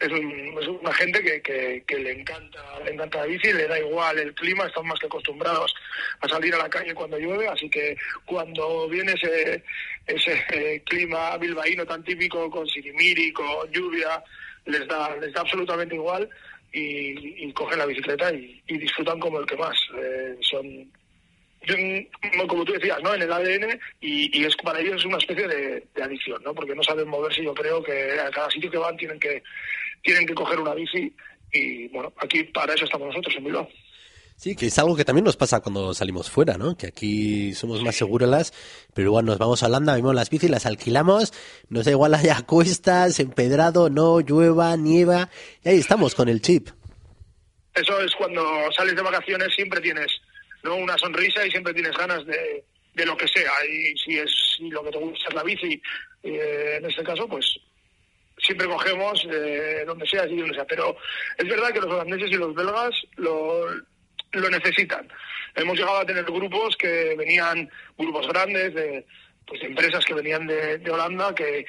es, 0.00 0.68
una 0.68 0.92
gente 0.94 1.22
que, 1.22 1.82
que, 1.86 1.98
le 1.98 2.12
encanta 2.12 2.80
le 2.84 2.92
encanta 2.92 3.18
la 3.18 3.26
bici, 3.26 3.52
le 3.52 3.68
da 3.68 3.78
igual 3.78 4.18
el 4.18 4.34
clima, 4.34 4.66
están 4.66 4.86
más 4.86 4.98
que 4.98 5.06
acostumbrados 5.06 5.74
a 6.20 6.28
salir 6.28 6.54
a 6.54 6.58
la 6.58 6.70
calle 6.70 6.94
cuando 6.94 7.18
llueve, 7.18 7.46
así 7.48 7.68
que 7.68 7.96
cuando 8.24 8.88
viene 8.88 9.12
ese, 9.12 9.62
ese 10.06 10.82
clima 10.86 11.36
bilbaíno 11.36 11.84
tan 11.84 12.02
típico 12.02 12.50
con 12.50 12.66
sirimiri, 12.66 13.32
con 13.32 13.70
lluvia, 13.70 14.22
les 14.64 14.86
da, 14.88 15.14
les 15.16 15.32
da 15.32 15.42
absolutamente 15.42 15.94
igual 15.94 16.28
y, 16.72 17.52
cogen 17.52 17.78
la 17.78 17.86
bicicleta 17.86 18.32
y, 18.32 18.62
disfrutan 18.66 19.18
como 19.18 19.40
el 19.40 19.46
que 19.46 19.56
más. 19.56 19.76
Eh, 19.98 20.36
son 20.40 20.90
como 22.48 22.64
tú 22.64 22.72
decías, 22.72 23.02
¿no? 23.02 23.14
En 23.14 23.20
el 23.20 23.32
ADN 23.32 23.78
y, 24.00 24.44
es 24.44 24.56
para 24.56 24.80
ellos 24.80 24.96
es 24.96 25.04
una 25.04 25.18
especie 25.18 25.46
de, 25.46 25.84
de, 25.94 26.02
adicción, 26.02 26.42
¿no? 26.42 26.54
Porque 26.54 26.74
no 26.74 26.82
saben 26.82 27.08
moverse. 27.08 27.44
Yo 27.44 27.52
creo 27.54 27.82
que 27.82 28.18
a 28.18 28.30
cada 28.30 28.50
sitio 28.50 28.70
que 28.70 28.78
van 28.78 28.96
tienen 28.96 29.20
que 29.20 29.42
tienen 30.02 30.26
que 30.26 30.34
coger 30.34 30.60
una 30.60 30.74
bici 30.74 31.14
y 31.52 31.88
bueno, 31.88 32.12
aquí 32.18 32.44
para 32.44 32.74
eso 32.74 32.84
estamos 32.84 33.08
nosotros 33.08 33.34
en 33.36 33.44
Bilbao. 33.44 33.68
Sí, 34.36 34.56
que 34.56 34.66
es 34.66 34.78
algo 34.78 34.96
que 34.96 35.04
también 35.04 35.24
nos 35.26 35.36
pasa 35.36 35.60
cuando 35.60 35.92
salimos 35.92 36.30
fuera, 36.30 36.56
¿no? 36.56 36.74
Que 36.74 36.86
aquí 36.86 37.52
somos 37.52 37.82
más 37.82 37.96
seguras, 37.96 38.54
pero 38.94 39.08
igual 39.08 39.26
nos 39.26 39.36
vamos 39.36 39.62
a 39.62 39.66
Holanda, 39.66 39.94
vemos 39.94 40.14
las 40.14 40.30
bicis, 40.30 40.48
las 40.48 40.64
alquilamos, 40.64 41.34
nos 41.68 41.84
da 41.84 41.90
igual 41.90 42.14
haya 42.14 42.40
cuestas, 42.46 43.20
empedrado, 43.20 43.90
no, 43.90 44.20
llueva, 44.20 44.74
nieva, 44.78 45.28
y 45.62 45.68
ahí 45.68 45.78
estamos 45.78 46.14
con 46.14 46.30
el 46.30 46.40
chip. 46.40 46.70
Eso 47.74 48.00
es 48.00 48.14
cuando 48.14 48.42
sales 48.74 48.96
de 48.96 49.02
vacaciones 49.02 49.54
siempre 49.54 49.78
tienes 49.82 50.10
¿no? 50.62 50.76
una 50.76 50.96
sonrisa 50.96 51.46
y 51.46 51.50
siempre 51.50 51.74
tienes 51.74 51.92
ganas 51.92 52.24
de, 52.24 52.64
de 52.94 53.04
lo 53.06 53.16
que 53.18 53.28
sea. 53.28 53.52
Y 53.70 53.94
si 53.98 54.18
es 54.18 54.30
lo 54.60 54.82
que 54.84 54.90
te 54.90 54.98
gusta 54.98 55.28
es 55.28 55.34
la 55.34 55.42
bici, 55.42 55.82
eh, 56.22 56.76
en 56.78 56.86
este 56.86 57.02
caso, 57.02 57.28
pues 57.28 57.60
siempre 58.42 58.66
cogemos 58.66 59.26
eh, 59.30 59.84
donde 59.86 60.06
sea 60.06 60.26
y 60.26 60.36
donde 60.36 60.54
sea. 60.54 60.64
Pero 60.64 60.96
es 61.36 61.48
verdad 61.48 61.72
que 61.72 61.80
los 61.80 61.90
holandeses 61.90 62.30
y 62.30 62.34
los 62.34 62.54
belgas 62.54 62.90
lo, 63.16 63.66
lo 64.32 64.50
necesitan. 64.50 65.08
Hemos 65.54 65.76
llegado 65.78 65.98
a 65.98 66.06
tener 66.06 66.24
grupos 66.24 66.76
que 66.76 67.14
venían, 67.16 67.68
grupos 67.98 68.28
grandes 68.28 68.74
de, 68.74 69.06
pues, 69.46 69.60
de 69.60 69.66
empresas 69.66 70.04
que 70.04 70.14
venían 70.14 70.46
de, 70.46 70.90
Holanda 70.90 71.34
que, 71.34 71.66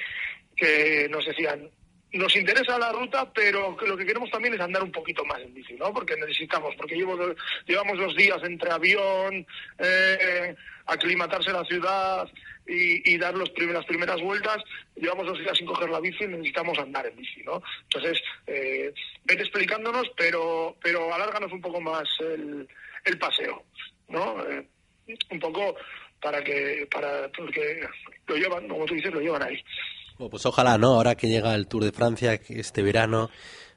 que 0.55 1.07
nos 1.09 1.25
decían, 1.25 1.69
nos 2.13 2.35
interesa 2.35 2.77
la 2.77 2.91
ruta, 2.91 3.31
pero 3.33 3.77
lo 3.87 3.97
que 3.97 4.05
queremos 4.05 4.29
también 4.29 4.53
es 4.53 4.59
andar 4.59 4.83
un 4.83 4.91
poquito 4.91 5.23
más 5.25 5.39
en 5.39 5.53
bici, 5.53 5.73
¿no? 5.75 5.93
Porque 5.93 6.15
necesitamos, 6.17 6.75
porque 6.75 6.95
llevamos, 6.95 7.35
llevamos 7.65 7.97
dos 7.97 8.15
días 8.15 8.37
entre 8.43 8.71
avión, 8.71 9.45
eh, 9.79 10.55
aclimatarse 10.85 11.51
la 11.53 11.63
ciudad 11.63 12.27
y, 12.71 13.17
dar 13.17 13.35
los 13.35 13.51
las 13.57 13.85
primeras 13.85 14.21
vueltas, 14.21 14.57
llevamos 14.95 15.25
dos 15.25 15.39
días 15.39 15.57
sin 15.57 15.67
coger 15.67 15.89
la 15.89 15.99
bici 15.99 16.23
y 16.23 16.27
necesitamos 16.27 16.77
andar 16.79 17.05
en 17.05 17.15
bici, 17.15 17.43
¿no? 17.43 17.61
Entonces, 17.83 18.21
eh, 18.47 18.93
vete 19.25 19.43
explicándonos, 19.43 20.09
pero, 20.17 20.75
pero 20.81 21.13
alárganos 21.13 21.51
un 21.51 21.61
poco 21.61 21.81
más 21.81 22.07
el, 22.19 22.67
el 23.05 23.19
paseo, 23.19 23.63
¿no? 24.07 24.41
Eh, 24.47 24.67
un 25.29 25.39
poco 25.39 25.75
para 26.21 26.43
que, 26.43 26.87
para, 26.91 27.29
porque 27.29 27.81
lo 28.27 28.35
llevan, 28.35 28.67
como 28.67 28.85
tú 28.85 28.93
dices, 28.93 29.13
lo 29.13 29.19
llevan 29.19 29.43
ahí 29.43 29.61
pues 30.29 30.45
ojalá, 30.45 30.77
¿no? 30.77 30.95
Ahora 30.95 31.15
que 31.15 31.27
llega 31.27 31.55
el 31.55 31.67
Tour 31.67 31.83
de 31.83 31.91
Francia 31.91 32.39
este 32.49 32.83
verano 32.83 33.29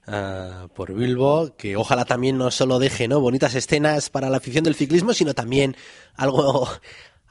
uh, 0.07 0.69
por 0.69 0.93
Bilbo, 0.93 1.57
que 1.57 1.77
ojalá 1.77 2.05
también 2.05 2.39
no 2.39 2.51
solo 2.51 2.79
deje, 2.79 3.09
¿no? 3.09 3.21
Bonitas 3.21 3.55
escenas 3.55 4.11
para 4.11 4.31
la 4.31 4.39
afición 4.39 4.65
del 4.65 4.75
ciclismo, 4.75 5.15
sino 5.15 5.35
también 5.35 5.77
algo 6.17 6.69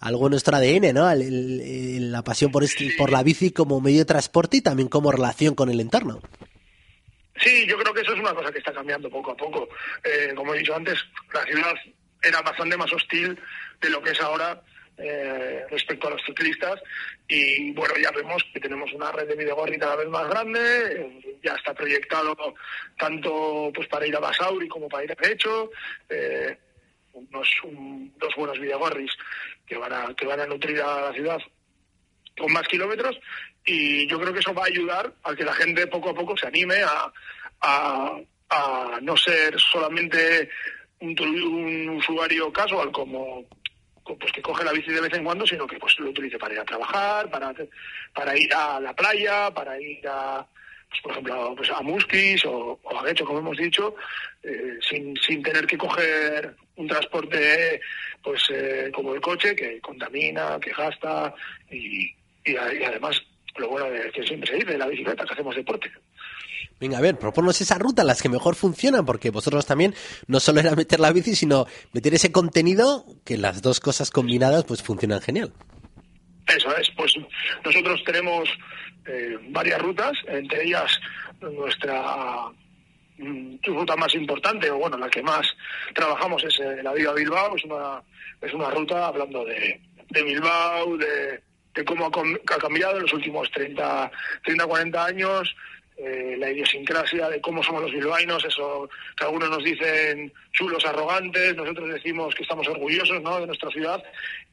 algo 0.03 0.27
en 0.27 0.31
nuestro 0.31 0.55
ADN, 0.57 0.93
¿no? 0.93 1.10
la 1.15 2.24
pasión 2.24 2.51
por, 2.51 2.63
este, 2.63 2.93
por 2.98 3.10
la 3.10 3.24
bici 3.24 3.51
como 3.51 3.79
medio 3.79 4.00
de 4.00 4.05
transporte 4.05 4.57
y 4.57 4.62
también 4.62 4.89
como 4.89 5.12
relación 5.12 5.55
con 5.55 5.69
el 5.69 5.79
entorno. 5.79 6.19
Sí, 7.41 7.65
yo 7.67 7.77
creo 7.77 7.93
que 7.93 8.01
eso 8.01 8.13
es 8.13 8.19
una 8.19 8.33
cosa 8.33 8.51
que 8.51 8.60
está 8.60 8.74
cambiando 8.74 9.10
poco 9.10 9.31
a 9.31 9.38
poco. 9.38 9.69
Eh, 10.03 10.33
como 10.36 10.53
he 10.53 10.60
dicho 10.60 10.75
antes, 10.75 11.00
la 11.33 11.43
ciudad 11.43 11.74
era 12.22 12.41
bastante 12.41 12.77
más 12.77 12.91
hostil 12.91 13.39
de 13.81 13.89
lo 13.89 14.01
que 14.01 14.12
es 14.12 14.22
ahora 14.22 14.62
eh, 14.98 15.63
respecto 15.72 16.07
a 16.07 16.12
los 16.12 16.22
ciclistas 16.24 16.79
y 17.27 17.72
bueno 17.72 17.95
ya 18.01 18.12
vemos 18.12 18.43
que 18.53 18.60
tenemos 18.60 18.93
una 18.93 19.12
red 19.12 19.27
de 19.27 19.36
Videgorri 19.36 19.79
cada 19.79 19.95
vez 19.95 20.07
más 20.07 20.29
grande 20.29 21.19
ya 21.43 21.55
está 21.55 21.74
proyectado 21.74 22.36
tanto 23.00 23.72
pues 23.74 23.88
para 23.88 24.05
ir 24.05 24.15
a 24.15 24.19
Basauri 24.19 24.67
como 24.67 24.88
para 24.88 25.03
ir 25.03 25.12
a 25.12 25.15
Pecho 25.15 25.72
eh, 26.07 26.55
unos 27.13 27.50
dos 28.17 28.36
buenos 28.38 28.60
Videgorris 28.60 29.12
que 29.65 29.77
van 29.77 29.93
a 29.93 30.13
que 30.15 30.25
van 30.25 30.39
a 30.39 30.48
nutrir 30.48 30.82
a 30.82 31.01
la 31.01 31.13
ciudad 31.13 31.39
con 32.38 32.51
más 32.51 32.67
kilómetros 32.67 33.17
y 33.65 34.08
yo 34.08 34.20
creo 34.20 34.34
que 34.34 34.39
eso 34.39 34.53
va 34.53 34.63
a 34.63 34.67
ayudar 34.67 35.13
a 35.24 35.36
que 35.36 35.43
la 35.43 35.53
gente 35.53 35.88
poco 35.88 36.10
a 36.10 36.13
poco 36.13 36.36
se 36.36 36.48
anime 36.48 36.82
a, 36.82 37.12
a, 37.62 39.00
no 39.01 39.17
ser 39.17 39.60
solamente 39.60 40.50
un, 41.00 41.20
un 41.20 41.89
usuario 41.89 42.51
casual 42.51 42.91
como 42.91 43.46
pues 44.03 44.32
que 44.34 44.41
coge 44.41 44.65
la 44.65 44.74
bici 44.74 44.91
de 44.91 45.01
vez 45.01 45.13
en 45.13 45.24
cuando, 45.24 45.48
sino 45.48 45.65
que 45.65 45.79
pues 45.79 45.98
lo 46.00 46.10
utilice 46.10 46.38
para 46.38 46.53
ir 46.53 46.60
a 46.60 46.65
trabajar, 46.65 47.29
para, 47.29 47.53
para 48.13 48.38
ir 48.38 48.53
a 48.53 48.79
la 48.79 48.93
playa, 48.93 49.50
para 49.51 49.79
ir 49.79 50.05
a, 50.08 50.46
pues, 50.89 51.01
por 51.01 51.12
ejemplo, 51.12 51.53
pues 51.55 51.70
a 51.72 51.82
Musquis 51.82 52.43
o, 52.46 52.79
a 52.96 53.03
Guecho, 53.03 53.25
como 53.25 53.39
hemos 53.39 53.58
dicho, 53.58 53.96
eh, 54.43 54.77
sin, 54.82 55.15
sin 55.17 55.41
tener 55.41 55.65
que 55.65 55.77
coger 55.77 56.55
un 56.75 56.88
transporte 56.88 57.82
pues 58.22 58.42
eh, 58.50 58.92
como 58.94 59.13
el 59.13 59.22
coche, 59.22 59.56
que 59.56 59.80
contamina, 59.82 60.60
que 60.60 60.72
gasta 60.72 61.34
y, 61.70 62.06
y, 62.46 62.56
además 62.56 63.22
lo 63.58 63.70
bueno 63.70 63.89
de 63.89 64.10
que 64.12 64.24
siempre 64.24 64.50
se 64.50 64.58
dice, 64.58 64.77
la 64.77 64.88
bicicleta, 64.88 65.25
que 65.25 65.34
hacemos 65.34 65.56
deporte. 65.56 65.92
Venga, 66.80 66.98
a 66.98 67.01
ver, 67.01 67.18
proponnos 67.18 67.62
esa 67.62 67.77
ruta, 67.77 68.03
las 68.03 68.22
que 68.22 68.30
mejor 68.30 68.56
funcionan, 68.56 69.06
porque 69.06 69.30
vosotros 69.30 69.65
también 69.65 69.94
no 70.27 70.39
solo 70.39 70.60
era 70.60 70.75
meter 70.75 71.00
la 71.00 71.12
bici, 71.12 71.36
sino 71.36 71.68
meter 71.92 72.13
ese 72.15 72.32
contenido 72.32 73.06
que 73.24 73.38
las 73.38 73.62
dos 73.62 73.80
cosas 73.80 74.10
combinadas 74.10 74.63
pues 74.65 74.82
funcionan 74.82 75.22
genial. 75.22 75.53
Eso 76.48 76.75
es, 76.75 76.89
pues 76.98 77.13
nosotros 77.63 78.03
tenemos 78.06 78.50
eh, 79.06 79.38
varias 79.50 79.82
rutas, 79.82 80.12
entre 80.27 80.63
ellas 80.63 81.00
nuestra 81.39 82.51
mm, 83.17 83.55
ruta 83.63 83.96
más 83.96 84.13
importante, 84.15 84.70
o 84.70 84.77
bueno, 84.77 84.98
la 84.98 85.10
que 85.10 85.22
más 85.22 85.48
trabajamos 85.93 86.43
es 86.43 86.60
eh, 86.60 86.82
la 86.84 86.93
Viva 86.93 87.13
Bilbao, 87.13 87.55
es 87.55 87.63
una, 87.65 88.01
es 88.41 88.53
una 88.53 88.70
ruta 88.70 89.08
hablando 89.08 89.46
de, 89.46 89.79
de 90.10 90.24
Bilbao, 90.24 90.98
de, 90.98 91.41
de 91.74 91.86
cómo 91.86 92.08
ha, 92.08 92.58
cambiado 92.60 92.98
en 92.98 93.03
los 93.03 93.13
últimos 93.13 93.50
30, 93.51 94.12
30 94.43 94.65
40 94.67 95.05
años, 95.05 95.55
eh, 95.98 96.36
la 96.40 96.50
idiosincrasia 96.50 97.30
de 97.30 97.40
cómo 97.40 97.62
somos 97.62 97.84
los 97.84 97.92
bilbaínos, 97.92 98.44
eso 98.44 98.90
que 99.16 99.26
algunos 99.26 99.50
nos 99.50 99.64
dicen 99.64 100.34
chulos, 100.52 100.84
arrogantes, 100.86 101.56
nosotros 101.56 101.94
decimos 101.94 102.34
que 102.34 102.42
estamos 102.44 102.68
orgullosos 102.68 103.22
¿no? 103.22 103.40
de 103.40 103.48
nuestra 103.48 103.70
ciudad 103.70 104.04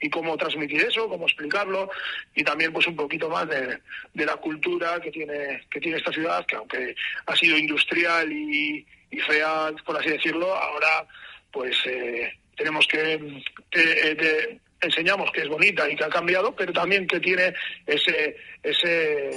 y 0.01 0.11
cómo 0.11 0.37
transmitir 0.37 0.83
eso, 0.83 1.09
cómo 1.09 1.27
explicarlo 1.27 1.91
y 2.35 2.45
también 2.45 2.73
pues 2.73 2.87
un 2.87 2.97
poquito 2.97 3.31
más 3.31 3.49
de, 3.49 3.79
la 4.15 4.37
cultura 4.37 5.01
que 5.01 5.11
tiene, 5.11 5.63
que 5.71 5.81
tiene 5.81 5.97
esta 5.99 6.13
ciudad, 6.13 6.45
que 6.45 6.57
aunque 6.57 6.95
ha 7.27 7.37
sido 7.37 7.57
industrial 7.57 8.31
y, 8.31 8.87
fea, 9.27 9.73
por 9.85 9.97
así 9.97 10.11
decirlo, 10.11 10.55
ahora 10.55 11.07
pues 11.51 11.77
eh, 11.87 12.33
tenemos 12.57 12.87
que... 12.87 13.43
Eh, 13.73 14.59
enseñamos 14.83 15.31
que 15.33 15.43
es 15.43 15.49
bonita 15.49 15.89
y 15.89 15.97
que 15.97 16.05
ha 16.05 16.09
cambiado, 16.09 16.55
pero 16.55 16.73
también 16.73 17.07
que 17.07 17.21
tiene 17.21 17.53
ese, 17.87 18.37
ese, 18.63 19.31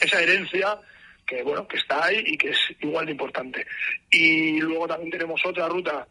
esa 0.00 0.22
herencia 0.22 0.78
que 1.26 1.42
bueno, 1.42 1.66
que 1.66 1.76
está 1.76 2.04
ahí 2.04 2.22
y 2.24 2.38
que 2.38 2.50
es 2.50 2.58
igual 2.80 3.06
de 3.06 3.12
importante. 3.12 3.66
Y 4.10 4.60
luego 4.60 4.86
también 4.86 5.10
tenemos 5.10 5.44
otra 5.44 5.68
ruta 5.68 6.06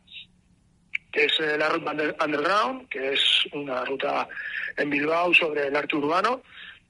que 1.11 1.25
es 1.25 1.39
eh, 1.39 1.57
la 1.57 1.69
ruta 1.69 1.91
underground, 2.25 2.89
que 2.89 3.13
es 3.13 3.21
una 3.53 3.85
ruta 3.85 4.27
en 4.75 4.89
Bilbao 4.89 5.33
sobre 5.33 5.67
el 5.67 5.75
arte 5.75 5.95
urbano, 5.95 6.41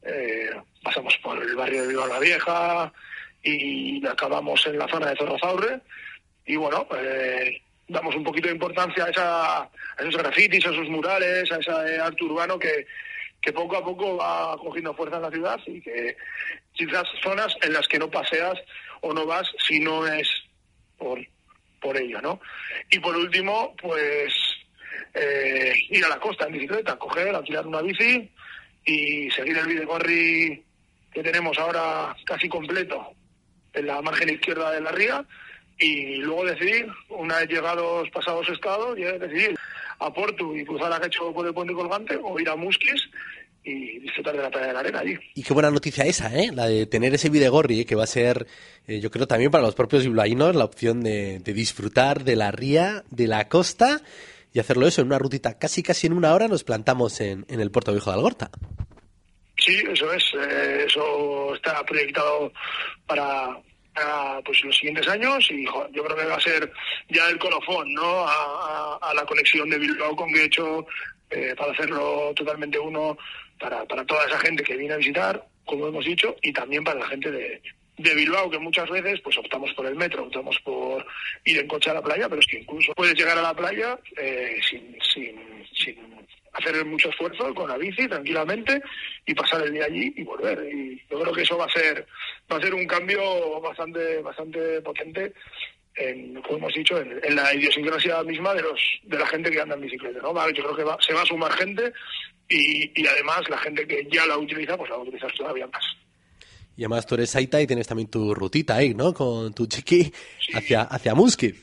eh, 0.01 0.50
pasamos 0.84 1.15
por 1.20 1.41
el 1.41 1.55
barrio 1.55 1.84
de 1.84 1.88
Bilbao 1.89 2.08
la 2.08 2.20
Vieja 2.20 2.91
y 3.44 4.05
acabamos 4.08 4.65
en 4.65 4.79
la 4.79 4.88
zona 4.88 5.12
de 5.12 5.15
Zorrozaurre 5.15 5.82
y 6.48 6.55
bueno, 6.55 6.88
eh, 6.98 7.62
damos 7.88 8.15
un 8.15 8.24
poquito 8.24 8.48
de 8.48 8.55
importancia 8.55 9.05
a, 9.05 9.10
esa, 9.10 9.62
a 9.62 9.70
esos 10.00 10.17
grafitis, 10.17 10.65
a 10.65 10.72
esos 10.72 10.89
murales, 10.89 11.51
a 11.51 11.58
ese 11.58 12.00
arte 12.00 12.24
urbano 12.24 12.58
que, 12.58 12.88
que 13.45 13.53
poco 13.53 13.77
a 13.77 13.85
poco 13.85 14.17
va 14.17 14.57
cogiendo 14.57 14.95
fuerza 14.95 15.17
en 15.17 15.21
la 15.21 15.29
ciudad 15.29 15.59
y 15.67 15.79
que 15.79 16.17
quizás 16.73 17.07
zonas 17.21 17.55
en 17.61 17.73
las 17.73 17.87
que 17.87 17.99
no 17.99 18.09
paseas 18.09 18.59
o 19.01 19.13
no 19.13 19.27
vas 19.27 19.47
si 19.67 19.79
no 19.79 20.07
es 20.07 20.27
por, 20.97 21.19
por 21.79 21.95
ello, 21.95 22.19
¿no? 22.21 22.41
Y 22.89 22.97
por 22.97 23.15
último, 23.15 23.75
pues 23.79 24.33
eh, 25.13 25.75
ir 25.91 26.03
a 26.03 26.09
la 26.09 26.19
costa 26.19 26.47
en 26.47 26.53
bicicleta, 26.53 26.97
coger, 26.97 27.35
alquilar 27.35 27.67
una 27.67 27.83
bici 27.83 28.31
y 28.83 29.29
seguir 29.29 29.59
el 29.59 29.67
Videgorri 29.67 30.63
que 31.13 31.21
tenemos 31.21 31.55
ahora 31.59 32.15
casi 32.25 32.49
completo 32.49 33.11
en 33.73 33.85
la 33.85 34.01
margen 34.01 34.29
izquierda 34.29 34.71
de 34.71 34.81
la 34.81 34.91
ría 34.91 35.23
y 35.77 36.15
luego 36.17 36.45
decidir, 36.45 36.87
una 37.09 37.37
vez 37.37 37.49
llegados 37.49 38.09
pasados 38.09 38.49
estados, 38.49 38.95
decidir 38.95 39.55
a 39.99 40.13
Porto 40.13 40.55
y 40.55 40.65
cruzar 40.65 40.91
a 40.91 40.99
Cacho 40.99 41.33
por 41.33 41.45
el 41.45 41.53
puente 41.53 41.73
colgante 41.73 42.19
o 42.21 42.39
ir 42.39 42.49
a 42.49 42.55
Musquis 42.55 43.09
y 43.65 44.00
disfrutar 44.00 44.36
de 44.36 44.43
la 44.43 44.51
playa 44.51 44.67
de 44.67 44.74
la 44.74 44.79
arena 44.79 45.00
allí. 45.00 45.17
Y 45.34 45.43
qué 45.43 45.53
buena 45.53 45.72
noticia 45.72 46.05
esa, 46.05 46.34
¿eh? 46.34 46.51
La 46.53 46.67
de 46.67 46.86
tener 46.86 47.13
ese 47.13 47.29
Videgorri, 47.29 47.84
que 47.84 47.95
va 47.95 48.03
a 48.03 48.07
ser, 48.07 48.45
eh, 48.88 49.00
yo 49.00 49.10
creo 49.10 49.27
también 49.27 49.50
para 49.50 49.63
los 49.63 49.75
propios 49.75 50.03
bilbaínos, 50.03 50.55
la 50.55 50.65
opción 50.65 51.01
de, 51.01 51.39
de, 51.39 51.53
disfrutar 51.53 52.24
de 52.24 52.36
la 52.36 52.51
ría, 52.51 53.03
de 53.10 53.27
la 53.27 53.48
costa 53.50 54.01
y 54.53 54.60
hacerlo 54.60 54.88
eso 54.88 55.01
en 55.01 55.07
una 55.07 55.19
rutita 55.19 55.57
casi 55.57 55.84
casi 55.84 56.07
en 56.07 56.13
una 56.13 56.34
hora 56.34 56.48
nos 56.48 56.63
plantamos 56.63 57.19
en, 57.19 57.45
en 57.50 57.60
el 57.60 57.72
puerto 57.72 57.91
viejo 57.91 58.12
de 58.12 58.15
Algorta. 58.15 58.51
Sí, 59.57 59.84
eso 59.91 60.13
es. 60.13 60.24
Eh, 60.34 60.86
eso 60.86 61.55
está 61.55 61.84
proyectado 61.84 62.53
para, 63.07 63.60
para 63.93 64.41
pues 64.45 64.63
los 64.63 64.77
siguientes 64.77 65.07
años 65.07 65.50
y 65.50 65.65
jo, 65.65 65.88
yo 65.91 66.03
creo 66.03 66.17
que 66.17 66.25
va 66.25 66.36
a 66.36 66.41
ser 66.41 66.72
ya 67.10 67.27
el 67.29 67.39
colofón 67.39 67.93
¿no? 67.93 68.27
a, 68.27 68.98
a, 69.01 69.10
a 69.10 69.13
la 69.13 69.25
conexión 69.25 69.69
de 69.69 69.79
Bilbao 69.79 70.15
con 70.15 70.31
Guecho 70.31 70.86
eh, 71.29 71.53
para 71.58 71.72
hacerlo 71.72 72.34
totalmente 72.36 72.79
uno 72.79 73.17
para, 73.60 73.86
para 73.86 74.05
toda 74.05 74.25
esa 74.25 74.39
gente 74.39 74.63
que 74.63 74.77
viene 74.77 74.94
a 74.94 74.98
visitar, 74.98 75.46
como 75.65 75.88
hemos 75.88 76.05
dicho, 76.05 76.36
y 76.41 76.51
también 76.53 76.84
para 76.84 77.00
la 77.00 77.08
gente 77.08 77.32
de, 77.32 77.62
de 77.98 78.15
Bilbao, 78.15 78.50
que 78.50 78.60
muchas 78.60 78.89
veces 78.89 79.22
pues 79.22 79.38
optamos 79.38 79.74
por 79.74 79.86
el 79.86 79.96
metro, 79.96 80.24
optamos 80.24 80.60
por 80.60 81.05
ir 81.46 81.60
en 81.60 81.67
coche 81.67 81.89
a 81.89 81.96
la 81.96 82.01
playa, 82.01 82.27
pero 82.27 82.41
es 82.41 82.48
que 82.48 82.60
incluso 82.60 82.94
puedes 82.94 83.15
llegar 83.15 83.38
a 83.38 83.41
la 83.41 83.53
playa 83.53 83.98
eh, 84.17 84.58
sin, 84.70 84.98
sin, 85.01 85.65
sin 85.74 86.15
hacer 86.53 86.86
mucho 86.86 87.10
esfuerzo 87.10 87.53
con 87.53 87.70
la 87.70 87.77
bici 87.77 88.08
tranquilamente 88.08 88.82
y 89.25 89.34
pasar 89.34 89.62
el 89.63 89.74
día 89.74 89.86
allí 89.86 90.13
y 90.15 90.24
volver. 90.24 90.67
Y 90.72 91.01
yo 91.10 91.22
creo 91.22 91.34
que 91.34 91.41
eso 91.41 91.58
va 91.58 91.65
a 91.65 91.72
ser 91.72 92.05
va 92.51 92.58
a 92.58 92.62
ser 92.62 92.74
un 92.74 92.86
cambio 92.86 93.62
bastante 93.62 94.22
bastante 94.22 94.82
potente 94.82 95.34
en, 95.95 96.41
como 96.41 96.57
hemos 96.57 96.73
dicho 96.73 96.99
en, 96.99 97.19
en 97.23 97.35
la 97.35 97.53
idiosincrasia 97.53 98.23
misma 98.23 98.53
de 98.53 98.61
los 98.61 98.79
de 99.03 99.17
la 99.17 99.27
gente 99.27 99.49
que 99.51 99.61
anda 99.61 99.75
en 99.75 99.81
bicicleta 99.81 100.19
no 100.21 100.33
vale, 100.33 100.53
yo 100.53 100.63
creo 100.63 100.75
que 100.75 100.83
va, 100.83 100.97
se 100.99 101.13
va 101.13 101.21
a 101.21 101.25
sumar 101.25 101.51
gente 101.53 101.93
y, 102.49 103.01
y 103.01 103.07
además 103.07 103.41
la 103.49 103.57
gente 103.57 103.87
que 103.87 104.07
ya 104.11 104.25
la 104.25 104.37
utiliza 104.37 104.77
pues 104.77 104.89
la 104.89 104.97
va 104.97 105.01
a 105.01 105.05
utilizar 105.05 105.31
todavía 105.33 105.67
más 105.67 105.83
y 106.77 106.83
además 106.83 107.05
tú 107.05 107.15
eres 107.15 107.29
Saita 107.29 107.61
y 107.61 107.67
tienes 107.67 107.87
también 107.87 108.09
tu 108.09 108.33
rutita 108.33 108.75
ahí, 108.75 108.93
¿no? 108.93 109.13
Con 109.13 109.53
tu 109.53 109.65
chiqui 109.65 110.03
sí. 110.03 110.53
hacia, 110.53 110.81
hacia. 110.81 111.13
Sí, 111.29 111.53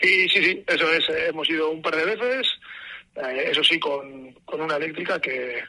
sí, 0.00 0.28
sí, 0.28 0.64
eso 0.66 0.92
es. 0.92 1.08
Eh, 1.08 1.28
hemos 1.28 1.48
ido 1.48 1.70
un 1.70 1.82
par 1.82 1.96
de 1.96 2.04
veces, 2.04 2.46
eh, 3.16 3.48
eso 3.50 3.64
sí, 3.64 3.80
con, 3.80 4.32
con 4.44 4.60
una 4.60 4.76
eléctrica 4.76 5.20
que, 5.20 5.60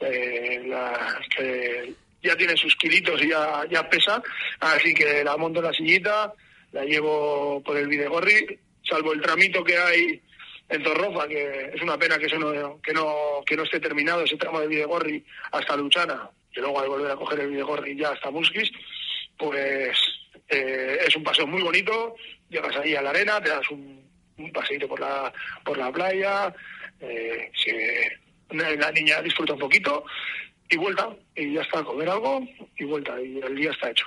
eh, 0.00 0.62
la, 0.66 1.20
que 1.36 1.92
ya 2.22 2.36
tiene 2.36 2.56
sus 2.56 2.74
kilitos 2.76 3.22
y 3.22 3.28
ya, 3.28 3.64
ya 3.70 3.88
pesa, 3.88 4.22
así 4.60 4.94
que 4.94 5.22
la 5.22 5.36
monto 5.36 5.60
en 5.60 5.66
la 5.66 5.72
sillita, 5.72 6.32
la 6.74 6.84
llevo 6.84 7.62
por 7.62 7.76
el 7.76 7.86
Videgorri, 7.86 8.58
salvo 8.82 9.12
el 9.12 9.22
tramito 9.22 9.62
que 9.62 9.78
hay 9.78 10.20
en 10.68 10.82
Torroza, 10.82 11.28
que 11.28 11.70
es 11.72 11.80
una 11.80 11.96
pena 11.96 12.18
que 12.18 12.26
eso 12.26 12.36
no, 12.36 12.80
que 12.80 12.92
no, 12.92 13.42
que 13.46 13.56
no 13.56 13.62
esté 13.62 13.78
terminado 13.78 14.22
ese 14.22 14.36
tramo 14.36 14.58
de 14.58 14.66
Videgorri 14.66 15.24
hasta 15.52 15.76
Luchana, 15.76 16.28
que 16.52 16.60
luego 16.60 16.80
al 16.80 16.88
volver 16.88 17.12
a 17.12 17.16
coger 17.16 17.40
el 17.40 17.50
Videgorri 17.50 17.96
ya 17.96 18.10
hasta 18.10 18.32
Muskis, 18.32 18.72
pues 19.38 19.96
eh, 20.48 20.98
es 21.06 21.14
un 21.14 21.22
paseo 21.22 21.46
muy 21.46 21.62
bonito, 21.62 22.16
llegas 22.48 22.76
ahí 22.76 22.96
a 22.96 23.02
la 23.02 23.10
arena, 23.10 23.40
te 23.40 23.50
das 23.50 23.70
un, 23.70 24.04
un 24.38 24.52
paseito 24.52 24.88
por 24.88 24.98
la, 24.98 25.32
por 25.64 25.78
la 25.78 25.92
playa, 25.92 26.52
eh, 27.00 27.52
la 28.50 28.90
niña 28.90 29.22
disfruta 29.22 29.52
un 29.52 29.60
poquito 29.60 30.04
y 30.68 30.76
vuelta, 30.76 31.14
y 31.36 31.54
ya 31.54 31.62
está, 31.62 31.84
comer 31.84 32.08
algo 32.08 32.42
y 32.76 32.84
vuelta, 32.84 33.20
y 33.20 33.38
el 33.38 33.54
día 33.54 33.70
está 33.70 33.90
hecho. 33.90 34.06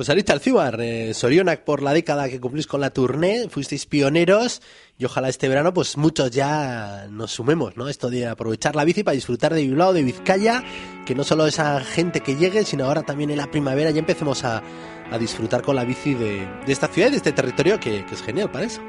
Pues 0.00 0.08
Arita 0.08 0.32
Alcibar, 0.32 0.80
eh, 0.80 1.12
Sorionak 1.12 1.62
por 1.62 1.82
la 1.82 1.92
década 1.92 2.30
que 2.30 2.40
cumplís 2.40 2.66
con 2.66 2.80
la 2.80 2.88
tournée, 2.88 3.50
fuisteis 3.50 3.84
pioneros 3.84 4.62
y 4.96 5.04
ojalá 5.04 5.28
este 5.28 5.46
verano 5.46 5.74
pues 5.74 5.98
muchos 5.98 6.30
ya 6.30 7.06
nos 7.10 7.32
sumemos, 7.32 7.76
¿no? 7.76 7.86
Esto 7.86 8.08
de 8.08 8.26
aprovechar 8.26 8.76
la 8.76 8.84
bici 8.84 9.04
para 9.04 9.14
disfrutar 9.14 9.52
de 9.52 9.60
Bilbao, 9.60 9.92
de 9.92 10.02
Vizcaya, 10.02 10.64
que 11.04 11.14
no 11.14 11.22
solo 11.22 11.46
esa 11.46 11.80
gente 11.80 12.20
que 12.20 12.36
llegue, 12.36 12.64
sino 12.64 12.86
ahora 12.86 13.02
también 13.02 13.28
en 13.28 13.36
la 13.36 13.50
primavera 13.50 13.90
ya 13.90 13.98
empecemos 13.98 14.42
a, 14.42 14.62
a 15.10 15.18
disfrutar 15.18 15.60
con 15.60 15.76
la 15.76 15.84
bici 15.84 16.14
de, 16.14 16.48
de, 16.64 16.72
esta 16.72 16.88
ciudad 16.88 17.08
y 17.08 17.10
de 17.10 17.16
este 17.18 17.32
territorio 17.32 17.78
que, 17.78 18.06
que, 18.06 18.14
es 18.14 18.22
genial 18.22 18.50
para 18.50 18.64
eso. 18.64 18.80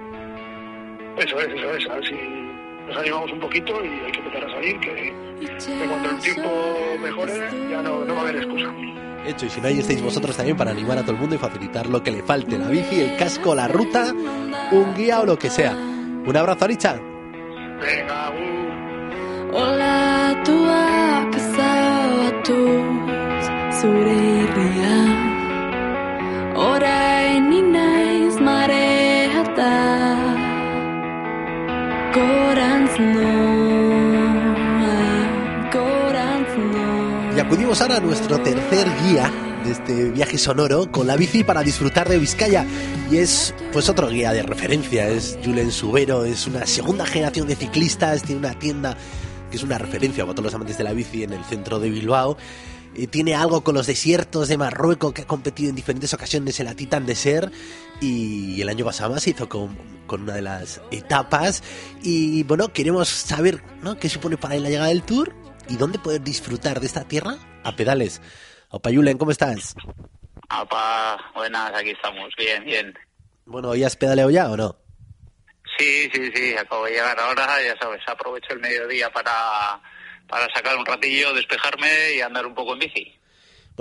Eso 1.17 1.39
es, 1.41 1.47
eso 1.49 1.75
es, 1.75 1.89
a 1.89 1.95
ver 1.95 2.05
si 2.07 2.15
nos 2.87 2.95
animamos 2.95 3.29
un 3.33 3.39
poquito 3.41 3.83
y 3.83 3.89
hay 3.89 4.11
que 4.13 4.19
empezar 4.19 4.45
a 4.45 4.49
salir, 4.53 4.79
que, 4.79 5.13
que 5.41 5.87
cuando 5.89 6.09
el 6.09 6.19
tiempo 6.19 6.49
mejore 7.01 7.33
ya 7.69 7.81
no, 7.81 8.05
no 8.05 8.15
va 8.15 8.21
a 8.21 8.23
haber 8.29 8.37
excusa 8.37 8.73
hecho. 9.25 9.45
Y 9.45 9.49
si 9.49 9.61
no, 9.61 9.67
ahí 9.67 9.79
estáis 9.79 10.01
vosotros 10.01 10.35
también 10.35 10.57
para 10.57 10.71
animar 10.71 10.97
a 10.97 11.01
todo 11.01 11.11
el 11.11 11.17
mundo 11.17 11.35
y 11.35 11.37
facilitar 11.37 11.87
lo 11.87 12.03
que 12.03 12.11
le 12.11 12.23
falte: 12.23 12.57
la 12.57 12.67
bici, 12.67 12.99
el 13.01 13.17
casco, 13.17 13.55
la 13.55 13.67
ruta, 13.67 14.13
un 14.71 14.93
guía 14.95 15.21
o 15.21 15.25
lo 15.25 15.37
que 15.37 15.49
sea. 15.49 15.73
Un 15.73 16.37
abrazo, 16.37 16.65
Aricha. 16.65 16.99
Venga, 17.79 18.29
uh. 18.29 18.61
Hola, 19.53 20.35
ezauatuz 21.35 22.81
zure 23.81 24.41
Y 37.35 37.39
acudimos 37.39 37.81
ahora 37.81 37.97
a 37.97 37.99
nuestro 38.01 38.41
tercer 38.41 38.87
guía 39.03 39.31
de 39.63 39.71
este 39.71 40.09
viaje 40.09 40.37
sonoro 40.37 40.91
con 40.91 41.07
la 41.07 41.15
bici 41.15 41.45
para 41.45 41.63
disfrutar 41.63 42.09
de 42.09 42.17
Vizcaya. 42.17 42.65
Y 43.09 43.17
es 43.17 43.55
pues 43.71 43.87
otro 43.87 44.09
guía 44.09 44.33
de 44.33 44.43
referencia, 44.43 45.07
es 45.07 45.37
Julen 45.43 45.71
Subero, 45.71 46.25
es 46.25 46.45
una 46.45 46.65
segunda 46.65 47.05
generación 47.05 47.47
de 47.47 47.55
ciclistas, 47.55 48.23
tiene 48.23 48.39
una 48.39 48.59
tienda 48.59 48.97
que 49.49 49.55
es 49.55 49.63
una 49.63 49.77
referencia 49.77 50.25
para 50.25 50.35
todos 50.35 50.45
los 50.45 50.53
amantes 50.55 50.77
de 50.77 50.83
la 50.83 50.91
bici 50.91 51.23
en 51.23 51.31
el 51.31 51.43
centro 51.45 51.79
de 51.79 51.89
Bilbao. 51.89 52.37
Eh, 52.95 53.07
tiene 53.07 53.33
algo 53.33 53.63
con 53.63 53.75
los 53.75 53.87
desiertos 53.87 54.49
de 54.49 54.57
Marruecos 54.57 55.13
que 55.13 55.21
ha 55.21 55.27
competido 55.27 55.69
en 55.69 55.75
diferentes 55.75 56.13
ocasiones 56.13 56.59
en 56.59 56.65
la 56.65 56.75
Titan 56.75 57.05
de 57.05 57.15
Ser. 57.15 57.49
Y 58.01 58.61
el 58.61 58.67
año 58.67 58.83
pasado 58.83 59.13
más 59.13 59.23
se 59.23 59.29
hizo 59.29 59.47
con, 59.47 59.77
con, 60.05 60.23
una 60.23 60.33
de 60.33 60.41
las 60.41 60.81
etapas. 60.91 61.63
Y 62.03 62.43
bueno, 62.43 62.73
queremos 62.73 63.07
saber 63.07 63.63
¿no? 63.81 63.97
qué 63.97 64.09
supone 64.09 64.35
para 64.35 64.55
él 64.55 64.63
la 64.63 64.69
llegada 64.69 64.89
del 64.89 65.03
Tour 65.03 65.40
y 65.69 65.77
dónde 65.77 65.99
poder 65.99 66.21
disfrutar 66.21 66.79
de 66.79 66.87
esta 66.87 67.07
tierra 67.07 67.35
a 67.63 67.75
pedales. 67.75 68.21
Opa 68.69 68.89
Julen, 68.89 69.17
¿cómo 69.17 69.31
estás? 69.31 69.75
Opa, 70.49 71.31
buenas, 71.33 71.73
aquí 71.73 71.91
estamos, 71.91 72.33
bien, 72.37 72.63
bien. 72.65 72.93
Bueno, 73.45 73.75
¿ya 73.75 73.87
has 73.87 73.95
pedaleado 73.95 74.29
ya 74.29 74.49
o 74.49 74.57
no? 74.57 74.75
Sí, 75.77 76.09
sí, 76.13 76.31
sí, 76.33 76.55
acabo 76.57 76.85
de 76.85 76.91
llegar 76.91 77.19
ahora, 77.19 77.61
ya 77.63 77.75
sabes, 77.81 78.01
aprovecho 78.07 78.53
el 78.53 78.59
mediodía 78.59 79.09
para, 79.09 79.81
para 80.27 80.47
sacar 80.53 80.77
un 80.77 80.85
ratillo, 80.85 81.33
despejarme 81.33 82.13
y 82.15 82.21
andar 82.21 82.45
un 82.45 82.53
poco 82.53 82.73
en 82.73 82.79
bici. 82.79 83.20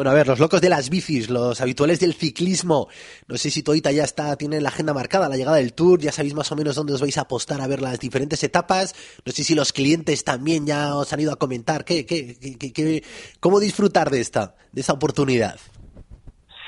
Bueno, 0.01 0.13
a 0.13 0.15
ver, 0.15 0.29
los 0.29 0.39
locos 0.39 0.63
de 0.63 0.71
las 0.71 0.89
bicis, 0.89 1.29
los 1.29 1.61
habituales 1.61 2.01
del 2.01 2.15
ciclismo. 2.15 2.89
No 3.29 3.37
sé 3.37 3.51
si 3.51 3.63
Toita 3.63 3.93
ya 3.93 4.05
está, 4.05 4.35
tiene 4.37 4.59
la 4.59 4.71
agenda 4.71 4.95
marcada, 4.95 5.29
la 5.29 5.37
llegada 5.37 5.59
del 5.59 5.75
Tour, 5.75 6.01
ya 6.01 6.11
sabéis 6.11 6.33
más 6.33 6.51
o 6.51 6.57
menos 6.57 6.75
dónde 6.75 6.95
os 6.95 7.03
vais 7.03 7.19
a 7.19 7.21
apostar 7.21 7.61
a 7.61 7.67
ver 7.67 7.83
las 7.83 8.01
diferentes 8.01 8.43
etapas. 8.43 8.95
No 9.27 9.31
sé 9.31 9.45
si 9.45 9.55
los 9.55 9.75
clientes 9.75 10.25
también 10.25 10.65
ya 10.65 10.97
os 10.97 11.13
han 11.13 11.21
ido 11.21 11.33
a 11.33 11.37
comentar 11.37 11.85
qué, 11.85 12.07
qué, 12.07 12.35
qué, 12.59 12.73
qué 12.73 13.05
cómo 13.41 13.61
disfrutar 13.61 14.09
de 14.09 14.23
esta, 14.23 14.55
de 14.73 14.81
esta 14.81 14.95
oportunidad. 14.95 15.61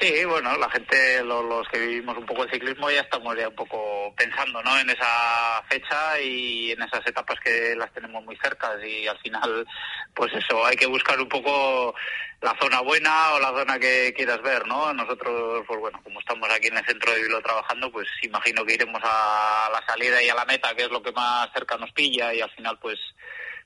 Sí, 0.03 0.25
bueno, 0.25 0.59
la 0.59 0.69
gente, 0.69 1.23
los, 1.23 1.45
los, 1.45 1.69
que 1.69 1.79
vivimos 1.79 2.19
un 2.19 2.27
poco 2.27 2.43
el 2.43 2.51
ciclismo 2.51 2.91
ya 2.91 3.03
estamos 3.03 3.37
ya 3.37 3.47
un 3.47 3.55
poco 3.55 4.13
pensando, 4.17 4.61
¿no? 4.61 4.77
En 4.77 4.91
esa 4.91 5.63
fecha 5.71 6.21
y 6.21 6.73
en 6.73 6.83
esas 6.83 7.07
etapas 7.07 7.39
que 7.39 7.77
las 7.77 7.93
tenemos 7.93 8.25
muy 8.25 8.37
cerca 8.39 8.75
y 8.85 9.07
al 9.07 9.17
final, 9.21 9.65
pues 10.13 10.33
eso, 10.35 10.67
hay 10.67 10.75
que 10.75 10.87
buscar 10.89 11.21
un 11.21 11.29
poco 11.29 11.95
la 12.41 12.53
zona 12.61 12.81
buena 12.81 13.35
o 13.35 13.39
la 13.39 13.51
zona 13.51 13.79
que 13.79 14.13
quieras 14.17 14.43
ver, 14.43 14.67
¿no? 14.67 14.93
Nosotros, 14.93 15.63
pues 15.69 15.79
bueno, 15.79 16.01
como 16.03 16.19
estamos 16.19 16.51
aquí 16.51 16.67
en 16.67 16.79
el 16.79 16.85
centro 16.85 17.13
de 17.13 17.23
Bilbao 17.23 17.41
trabajando, 17.41 17.93
pues 17.93 18.09
imagino 18.23 18.65
que 18.65 18.75
iremos 18.75 19.01
a 19.05 19.71
la 19.73 19.87
salida 19.87 20.21
y 20.21 20.29
a 20.29 20.35
la 20.35 20.45
meta, 20.47 20.75
que 20.75 20.83
es 20.83 20.91
lo 20.91 21.01
que 21.01 21.13
más 21.13 21.49
cerca 21.55 21.77
nos 21.77 21.93
pilla 21.93 22.35
y 22.35 22.41
al 22.41 22.51
final, 22.51 22.77
pues 22.83 22.99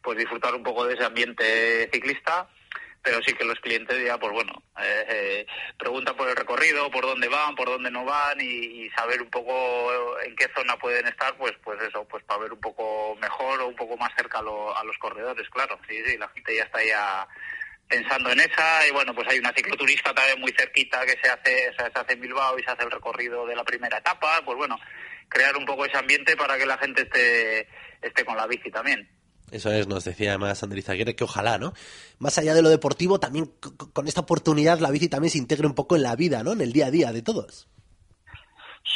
pues 0.02 0.18
disfrutar 0.18 0.54
un 0.54 0.62
poco 0.62 0.84
de 0.86 0.94
ese 0.94 1.04
ambiente 1.04 1.88
ciclista 1.90 2.46
pero 3.06 3.22
sí 3.22 3.32
que 3.34 3.44
los 3.44 3.60
clientes 3.60 4.04
ya, 4.04 4.18
pues 4.18 4.32
bueno, 4.32 4.52
eh, 4.82 5.04
eh, 5.08 5.46
preguntan 5.78 6.16
por 6.16 6.28
el 6.28 6.34
recorrido, 6.34 6.90
por 6.90 7.06
dónde 7.06 7.28
van, 7.28 7.54
por 7.54 7.68
dónde 7.68 7.88
no 7.88 8.04
van 8.04 8.36
y, 8.40 8.90
saber 8.90 9.22
un 9.22 9.30
poco 9.30 10.18
en 10.22 10.34
qué 10.34 10.48
zona 10.56 10.76
pueden 10.76 11.06
estar, 11.06 11.36
pues 11.36 11.52
pues 11.62 11.80
eso, 11.82 12.04
pues 12.08 12.24
para 12.24 12.40
ver 12.40 12.52
un 12.52 12.58
poco 12.60 13.14
mejor 13.20 13.60
o 13.60 13.68
un 13.68 13.76
poco 13.76 13.96
más 13.96 14.10
cerca 14.16 14.40
a, 14.40 14.42
lo- 14.42 14.76
a 14.76 14.82
los 14.82 14.98
corredores, 14.98 15.48
claro. 15.50 15.78
Sí, 15.88 16.02
sí, 16.04 16.16
la 16.18 16.28
gente 16.30 16.56
ya 16.56 16.64
está 16.64 16.82
ya 16.82 17.28
pensando 17.88 18.30
en 18.30 18.40
esa 18.40 18.84
y 18.88 18.90
bueno, 18.90 19.14
pues 19.14 19.28
hay 19.28 19.38
una 19.38 19.52
cicloturista 19.52 20.12
también 20.12 20.40
muy 20.40 20.52
cerquita 20.58 21.06
que 21.06 21.16
se 21.22 21.28
hace, 21.30 21.72
se 21.76 21.82
hace 22.00 22.12
en 22.14 22.20
Bilbao 22.20 22.58
y 22.58 22.64
se 22.64 22.70
hace 22.72 22.82
el 22.82 22.90
recorrido 22.90 23.46
de 23.46 23.54
la 23.54 23.62
primera 23.62 23.98
etapa, 23.98 24.42
pues 24.44 24.56
bueno, 24.58 24.76
crear 25.28 25.56
un 25.56 25.64
poco 25.64 25.84
ese 25.86 25.96
ambiente 25.96 26.36
para 26.36 26.58
que 26.58 26.66
la 26.66 26.78
gente 26.78 27.02
esté, 27.02 27.68
esté 28.02 28.24
con 28.24 28.36
la 28.36 28.48
bici 28.48 28.70
también. 28.72 29.08
Eso 29.50 29.70
es, 29.70 29.86
nos 29.86 30.04
decía 30.04 30.30
además 30.30 30.62
Andrés 30.62 30.88
Aguirre 30.88 31.14
que 31.14 31.24
ojalá, 31.24 31.58
¿no? 31.58 31.72
Más 32.18 32.36
allá 32.38 32.54
de 32.54 32.62
lo 32.62 32.68
deportivo, 32.68 33.20
también 33.20 33.52
con 33.92 34.08
esta 34.08 34.22
oportunidad 34.22 34.80
la 34.80 34.90
bici 34.90 35.08
también 35.08 35.30
se 35.30 35.38
integre 35.38 35.66
un 35.66 35.74
poco 35.74 35.96
en 35.96 36.02
la 36.02 36.16
vida, 36.16 36.42
¿no? 36.42 36.52
En 36.52 36.60
el 36.60 36.72
día 36.72 36.86
a 36.86 36.90
día 36.90 37.12
de 37.12 37.22
todos. 37.22 37.68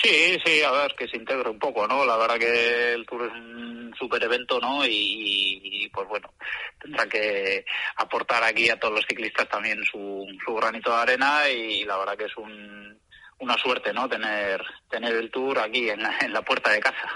Sí, 0.02 0.38
sí, 0.44 0.62
a 0.62 0.70
ver, 0.70 0.94
que 0.96 1.08
se 1.08 1.16
integre 1.16 1.50
un 1.50 1.58
poco, 1.58 1.86
¿no? 1.86 2.04
La 2.04 2.16
verdad 2.16 2.38
que 2.38 2.94
el 2.94 3.04
Tour 3.04 3.26
es 3.26 3.32
un 3.32 3.94
super 3.98 4.22
evento, 4.22 4.58
¿no? 4.58 4.84
Y, 4.86 5.60
y, 5.62 5.88
pues 5.90 6.08
bueno, 6.08 6.32
tendrá 6.80 7.06
que 7.06 7.64
aportar 7.96 8.42
aquí 8.42 8.70
a 8.70 8.78
todos 8.78 8.94
los 8.94 9.04
ciclistas 9.06 9.48
también 9.48 9.82
su, 9.84 10.26
su 10.44 10.54
granito 10.54 10.90
de 10.90 10.96
arena 10.96 11.48
y 11.50 11.84
la 11.84 11.98
verdad 11.98 12.16
que 12.16 12.24
es 12.24 12.36
un, 12.36 12.98
una 13.40 13.58
suerte, 13.58 13.92
¿no? 13.92 14.08
Tener, 14.08 14.62
tener 14.88 15.14
el 15.16 15.30
Tour 15.30 15.58
aquí 15.58 15.90
en 15.90 16.02
la, 16.02 16.16
en 16.20 16.32
la 16.32 16.42
puerta 16.42 16.70
de 16.70 16.80
casa. 16.80 17.08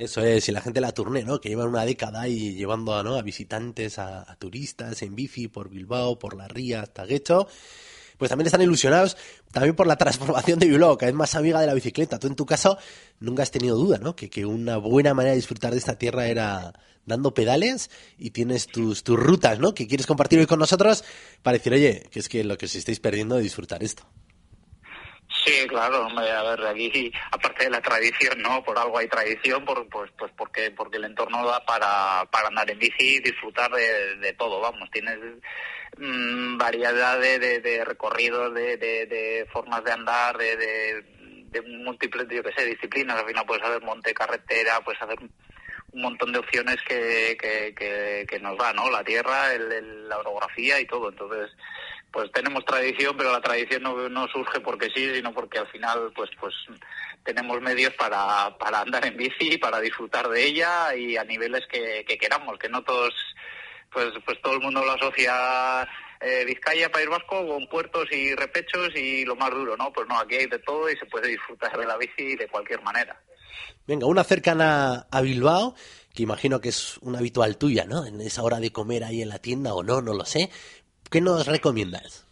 Eso 0.00 0.22
es, 0.22 0.48
y 0.48 0.52
la 0.52 0.62
gente 0.62 0.80
la 0.80 0.92
turné, 0.92 1.24
¿no? 1.24 1.42
Que 1.42 1.50
llevan 1.50 1.68
una 1.68 1.84
década 1.84 2.26
y 2.26 2.54
llevando 2.54 2.94
a, 2.94 3.02
¿no? 3.02 3.16
a 3.16 3.22
visitantes, 3.22 3.98
a, 3.98 4.34
turistas 4.38 5.02
en 5.02 5.14
bici 5.14 5.48
por 5.48 5.68
Bilbao, 5.68 6.18
por 6.18 6.38
la 6.38 6.48
Ría, 6.48 6.80
hasta 6.80 7.04
Guecho. 7.04 7.46
Pues 8.16 8.30
también 8.30 8.46
están 8.46 8.62
ilusionados 8.62 9.18
también 9.52 9.76
por 9.76 9.86
la 9.86 9.96
transformación 9.96 10.58
de 10.58 10.68
Bilbao, 10.68 10.96
cada 10.96 11.12
vez 11.12 11.16
más 11.18 11.34
amiga 11.34 11.60
de 11.60 11.66
la 11.66 11.74
bicicleta. 11.74 12.18
Tú 12.18 12.28
en 12.28 12.34
tu 12.34 12.46
caso 12.46 12.78
nunca 13.18 13.42
has 13.42 13.50
tenido 13.50 13.76
duda, 13.76 13.98
¿no? 13.98 14.16
Que, 14.16 14.30
que 14.30 14.46
una 14.46 14.78
buena 14.78 15.12
manera 15.12 15.32
de 15.32 15.36
disfrutar 15.36 15.72
de 15.72 15.78
esta 15.78 15.98
tierra 15.98 16.28
era 16.28 16.72
dando 17.04 17.34
pedales 17.34 17.90
y 18.16 18.30
tienes 18.30 18.68
tus, 18.68 19.04
tus 19.04 19.18
rutas, 19.18 19.58
¿no? 19.58 19.74
Que 19.74 19.86
quieres 19.86 20.06
compartir 20.06 20.38
hoy 20.38 20.46
con 20.46 20.60
nosotros 20.60 21.04
para 21.42 21.58
decir, 21.58 21.74
oye, 21.74 22.08
que 22.10 22.20
es 22.20 22.30
que 22.30 22.42
lo 22.42 22.56
que 22.56 22.64
os 22.64 22.74
estáis 22.74 23.00
perdiendo 23.00 23.36
de 23.36 23.42
disfrutar 23.42 23.82
esto. 23.82 24.04
Sí, 25.50 25.66
claro, 25.66 26.06
hombre, 26.06 26.30
a 26.30 26.42
ver, 26.42 26.64
aquí, 26.66 27.12
aparte 27.32 27.64
de 27.64 27.70
la 27.70 27.80
tradición, 27.80 28.40
¿no? 28.40 28.62
Por 28.62 28.78
algo 28.78 28.98
hay 28.98 29.08
tradición, 29.08 29.64
por, 29.64 29.88
pues, 29.88 30.10
pues 30.16 30.30
porque, 30.36 30.70
porque 30.70 30.98
el 30.98 31.04
entorno 31.04 31.44
da 31.46 31.64
para, 31.64 32.24
para 32.30 32.48
andar 32.48 32.70
en 32.70 32.78
bici 32.78 33.16
y 33.16 33.20
disfrutar 33.20 33.70
de, 33.72 34.16
de 34.16 34.32
todo, 34.34 34.60
vamos, 34.60 34.88
tienes 34.92 35.18
mm, 35.98 36.56
variedad 36.56 37.18
de, 37.18 37.38
de, 37.60 37.84
recorridos, 37.84 38.54
de, 38.54 38.76
de, 38.76 39.46
formas 39.52 39.82
de 39.82 39.90
andar, 39.92 40.38
de, 40.38 40.56
de, 40.56 41.02
de 41.50 41.62
múltiples, 41.62 42.28
yo 42.30 42.42
que 42.44 42.52
sé, 42.52 42.64
disciplinas, 42.66 43.18
al 43.18 43.26
final 43.26 43.44
puedes 43.44 43.64
hacer 43.64 43.82
monte, 43.82 44.14
carretera, 44.14 44.80
puedes 44.82 45.02
hacer 45.02 45.18
un 45.92 46.02
montón 46.02 46.32
de 46.32 46.38
opciones 46.38 46.76
que, 46.86 47.36
que, 47.40 47.74
que, 47.74 48.24
que 48.28 48.38
nos 48.38 48.56
da, 48.56 48.72
¿no? 48.72 48.88
La 48.88 49.02
tierra, 49.02 49.52
el- 49.52 49.72
el- 49.72 50.08
la 50.08 50.18
orografía 50.18 50.78
y 50.80 50.86
todo, 50.86 51.08
entonces 51.08 51.50
pues 52.12 52.30
tenemos 52.32 52.64
tradición, 52.64 53.16
pero 53.16 53.32
la 53.32 53.40
tradición 53.40 53.82
no, 53.82 54.28
surge 54.28 54.60
porque 54.60 54.88
sí, 54.94 55.14
sino 55.14 55.32
porque 55.32 55.58
al 55.58 55.68
final 55.68 56.12
pues 56.14 56.30
pues 56.40 56.54
tenemos 57.24 57.60
medios 57.60 57.94
para, 57.94 58.56
para 58.58 58.80
andar 58.80 59.06
en 59.06 59.16
bici, 59.16 59.58
para 59.58 59.80
disfrutar 59.80 60.28
de 60.28 60.44
ella 60.44 60.94
y 60.94 61.16
a 61.16 61.24
niveles 61.24 61.66
que, 61.70 62.04
que 62.06 62.18
queramos, 62.18 62.58
que 62.58 62.68
no 62.68 62.82
todos, 62.82 63.14
pues 63.92 64.08
pues 64.24 64.40
todo 64.42 64.54
el 64.54 64.60
mundo 64.60 64.84
lo 64.84 64.92
asocia 64.92 65.88
eh, 66.20 66.44
Vizcaya, 66.44 66.90
País 66.90 67.08
Vasco, 67.08 67.46
con 67.46 67.66
puertos 67.66 68.06
y 68.12 68.34
repechos 68.34 68.90
y 68.94 69.24
lo 69.24 69.36
más 69.36 69.50
duro, 69.50 69.76
¿no? 69.76 69.92
Pues 69.92 70.06
no, 70.08 70.18
aquí 70.18 70.36
hay 70.36 70.46
de 70.46 70.58
todo 70.58 70.90
y 70.90 70.96
se 70.96 71.06
puede 71.06 71.28
disfrutar 71.28 71.78
de 71.78 71.86
la 71.86 71.96
bici 71.96 72.36
de 72.36 72.48
cualquier 72.48 72.82
manera. 72.82 73.18
Venga, 73.86 74.06
una 74.06 74.22
cercana 74.22 75.06
a 75.10 75.20
Bilbao, 75.22 75.74
que 76.14 76.22
imagino 76.22 76.60
que 76.60 76.68
es 76.68 76.98
una 76.98 77.18
habitual 77.18 77.56
tuya, 77.56 77.86
¿no? 77.86 78.04
En 78.04 78.20
esa 78.20 78.42
hora 78.42 78.60
de 78.60 78.70
comer 78.70 79.02
ahí 79.02 79.22
en 79.22 79.30
la 79.30 79.38
tienda 79.38 79.74
o 79.74 79.82
no, 79.82 80.02
no 80.02 80.12
lo 80.12 80.24
sé. 80.24 80.50
¿Qué 81.10 81.20
nos 81.20 81.46
recomiendas? 81.46 82.26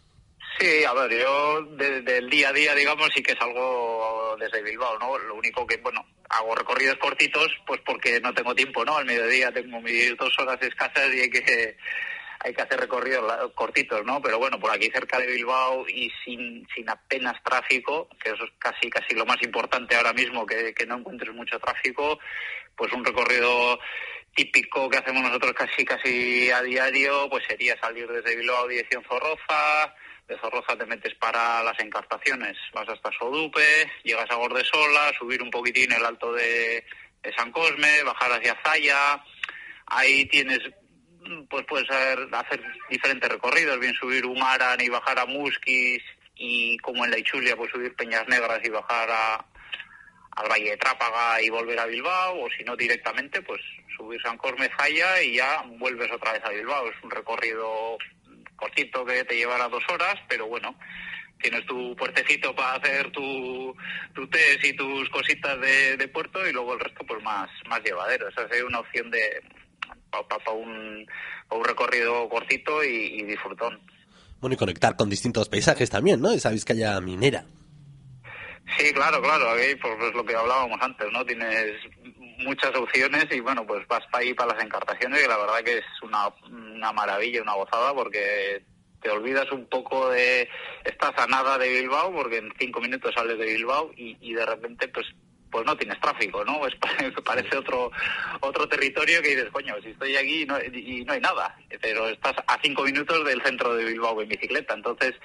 Sí, 0.59 0.83
a 0.83 0.93
ver, 0.93 1.11
yo 1.17 1.61
de- 1.77 2.01
del 2.01 2.29
día 2.29 2.49
a 2.49 2.53
día, 2.53 2.75
digamos, 2.75 3.09
sí 3.15 3.23
que 3.23 3.35
salgo 3.35 4.35
desde 4.39 4.61
Bilbao, 4.61 4.97
¿no? 4.99 5.17
Lo 5.17 5.35
único 5.35 5.65
que, 5.65 5.77
bueno, 5.77 6.05
hago 6.29 6.53
recorridos 6.55 6.97
cortitos, 6.97 7.47
pues 7.65 7.79
porque 7.85 8.19
no 8.19 8.33
tengo 8.33 8.53
tiempo, 8.53 8.83
¿no? 8.83 8.97
Al 8.97 9.05
mediodía 9.05 9.51
tengo 9.53 9.79
mis 9.81 10.15
dos 10.17 10.37
horas 10.39 10.57
escasas 10.61 11.13
y 11.13 11.21
hay 11.21 11.29
que 11.29 11.77
hay 12.41 12.53
que 12.53 12.61
hacer 12.61 12.79
recorridos 12.79 13.51
cortitos, 13.53 14.05
¿no? 14.05 14.21
Pero 14.21 14.39
bueno, 14.39 14.57
por 14.61 14.71
aquí 14.71 14.89
cerca 14.93 15.19
de 15.19 15.27
Bilbao 15.27 15.85
y 15.89 16.09
sin, 16.23 16.65
sin 16.73 16.89
apenas 16.89 17.35
tráfico, 17.43 18.07
que 18.23 18.29
eso 18.29 18.45
es 18.45 18.51
casi 18.57 18.89
casi 18.89 19.13
lo 19.13 19.25
más 19.25 19.41
importante 19.41 19.93
ahora 19.97 20.13
mismo, 20.13 20.45
que, 20.45 20.73
que 20.73 20.85
no 20.85 20.97
encuentres 20.99 21.33
mucho 21.35 21.59
tráfico, 21.59 22.17
pues 22.77 22.93
un 22.93 23.03
recorrido 23.03 23.77
típico 24.35 24.89
que 24.89 24.97
hacemos 24.97 25.23
nosotros 25.23 25.53
casi 25.53 25.85
casi 25.85 26.49
a 26.51 26.61
diario, 26.61 27.29
pues 27.29 27.43
sería 27.47 27.77
salir 27.79 28.07
desde 28.07 28.35
Bilbao 28.35 28.67
dirección 28.67 29.03
Zorroza, 29.03 29.93
de 30.27 30.37
Zorroza 30.39 30.77
te 30.77 30.85
metes 30.85 31.15
para 31.15 31.63
las 31.63 31.79
encartaciones, 31.79 32.55
vas 32.73 32.87
hasta 32.87 33.11
Sodupe, 33.17 33.91
llegas 34.03 34.29
a 34.29 34.35
Gordesola, 34.35 35.11
subir 35.17 35.41
un 35.41 35.49
poquitín 35.49 35.91
el 35.91 36.05
alto 36.05 36.33
de, 36.33 36.85
San 37.35 37.51
Cosme, 37.51 38.03
bajar 38.03 38.31
hacia 38.31 38.57
Zaya, 38.63 39.21
ahí 39.87 40.25
tienes 40.25 40.59
pues 41.49 41.65
puedes 41.67 41.89
hacer, 41.89 42.27
hacer 42.31 42.63
diferentes 42.89 43.29
recorridos, 43.29 43.79
bien 43.79 43.93
subir 43.93 44.25
Humaran 44.25 44.79
y 44.79 44.87
bajar 44.87 45.19
a 45.19 45.25
Musquis 45.25 46.01
y 46.35 46.77
como 46.77 47.03
en 47.03 47.11
la 47.11 47.19
Ichulia 47.19 47.57
pues 47.57 47.71
subir 47.71 47.93
Peñas 47.95 48.25
Negras 48.29 48.61
y 48.63 48.69
bajar 48.69 49.09
a, 49.11 49.45
al 50.39 50.49
Valle 50.49 50.71
de 50.71 50.77
Trápaga 50.77 51.41
y 51.41 51.49
volver 51.49 51.77
a 51.79 51.85
Bilbao, 51.85 52.45
o 52.45 52.49
si 52.57 52.63
no 52.63 52.75
directamente, 52.75 53.41
pues 53.41 53.59
subir 53.95 54.21
San 54.21 54.37
Cosme 54.37 54.69
Zaya 54.77 55.21
y 55.21 55.35
ya 55.35 55.63
vuelves 55.77 56.09
otra 56.11 56.31
vez 56.31 56.43
a 56.45 56.49
Bilbao. 56.49 56.87
Es 56.87 57.03
un 57.03 57.11
recorrido 57.11 57.97
cortito 58.55 59.05
que 59.05 59.25
te 59.25 59.35
llevará 59.35 59.67
dos 59.67 59.83
horas, 59.89 60.15
pero 60.29 60.47
bueno, 60.47 60.75
tienes 61.41 61.65
tu 61.65 61.93
puertecito 61.97 62.55
para 62.55 62.75
hacer 62.75 63.11
tu, 63.11 63.75
tu 64.13 64.27
test 64.29 64.63
y 64.63 64.73
tus 64.73 65.09
cositas 65.09 65.59
de, 65.59 65.97
de 65.97 66.07
puerto 66.07 66.47
y 66.47 66.53
luego 66.53 66.73
el 66.73 66.79
resto 66.79 67.05
pues 67.05 67.21
más, 67.21 67.49
más 67.67 67.83
llevadero. 67.83 68.29
Esa 68.29 68.47
sería 68.47 68.65
una 68.65 68.79
opción 68.79 69.11
de 69.11 69.43
para 70.09 70.51
un, 70.53 71.05
un 71.51 71.65
recorrido 71.65 72.27
cortito 72.29 72.83
y, 72.83 73.19
y 73.19 73.23
disfrutón. 73.23 73.79
Bueno, 74.39 74.53
y 74.53 74.57
conectar 74.57 74.95
con 74.95 75.09
distintos 75.09 75.49
paisajes 75.49 75.89
también, 75.89 76.21
¿no? 76.21 76.31
Esa 76.31 76.49
Vizcaya 76.49 76.99
minera. 77.01 77.43
Sí, 78.77 78.93
claro, 78.93 79.21
claro, 79.21 79.49
aquí 79.51 79.75
pues 79.75 79.93
es 80.01 80.13
lo 80.13 80.23
que 80.23 80.35
hablábamos 80.35 80.77
antes, 80.81 81.11
¿no? 81.11 81.25
Tienes 81.25 81.73
muchas 82.39 82.75
opciones 82.75 83.25
y 83.31 83.39
bueno, 83.39 83.65
pues 83.65 83.85
vas 83.87 84.05
para 84.11 84.23
ahí 84.23 84.33
para 84.33 84.53
las 84.53 84.63
encartaciones 84.63 85.23
y 85.23 85.27
la 85.27 85.37
verdad 85.37 85.63
que 85.63 85.77
es 85.77 85.85
una, 86.01 86.29
una 86.49 86.91
maravilla, 86.93 87.41
una 87.41 87.53
gozada 87.53 87.93
porque 87.93 88.63
te 89.01 89.09
olvidas 89.09 89.51
un 89.51 89.65
poco 89.67 90.09
de 90.09 90.47
esta 90.83 91.13
zanada 91.15 91.57
de 91.57 91.69
Bilbao 91.69 92.11
porque 92.11 92.37
en 92.37 92.53
cinco 92.59 92.81
minutos 92.81 93.13
sales 93.15 93.37
de 93.37 93.45
Bilbao 93.45 93.91
y, 93.95 94.17
y 94.21 94.33
de 94.33 94.45
repente 94.45 94.87
pues 94.89 95.07
pues 95.51 95.65
no 95.65 95.75
tienes 95.75 95.99
tráfico, 95.99 96.45
¿no? 96.45 96.65
Es, 96.67 96.75
parece 97.25 97.57
otro 97.57 97.91
otro 98.41 98.67
territorio 98.67 99.21
que 99.21 99.29
dices, 99.29 99.49
coño, 99.51 99.75
si 99.81 99.89
estoy 99.89 100.15
aquí 100.15 100.43
y 100.43 100.45
no, 100.45 100.59
y 100.61 101.03
no 101.05 101.13
hay 101.13 101.21
nada, 101.21 101.55
pero 101.81 102.07
estás 102.07 102.35
a 102.47 102.59
cinco 102.61 102.83
minutos 102.83 103.25
del 103.25 103.41
centro 103.41 103.75
de 103.75 103.85
Bilbao 103.85 104.21
en 104.21 104.29
bicicleta, 104.29 104.73
entonces 104.75 105.15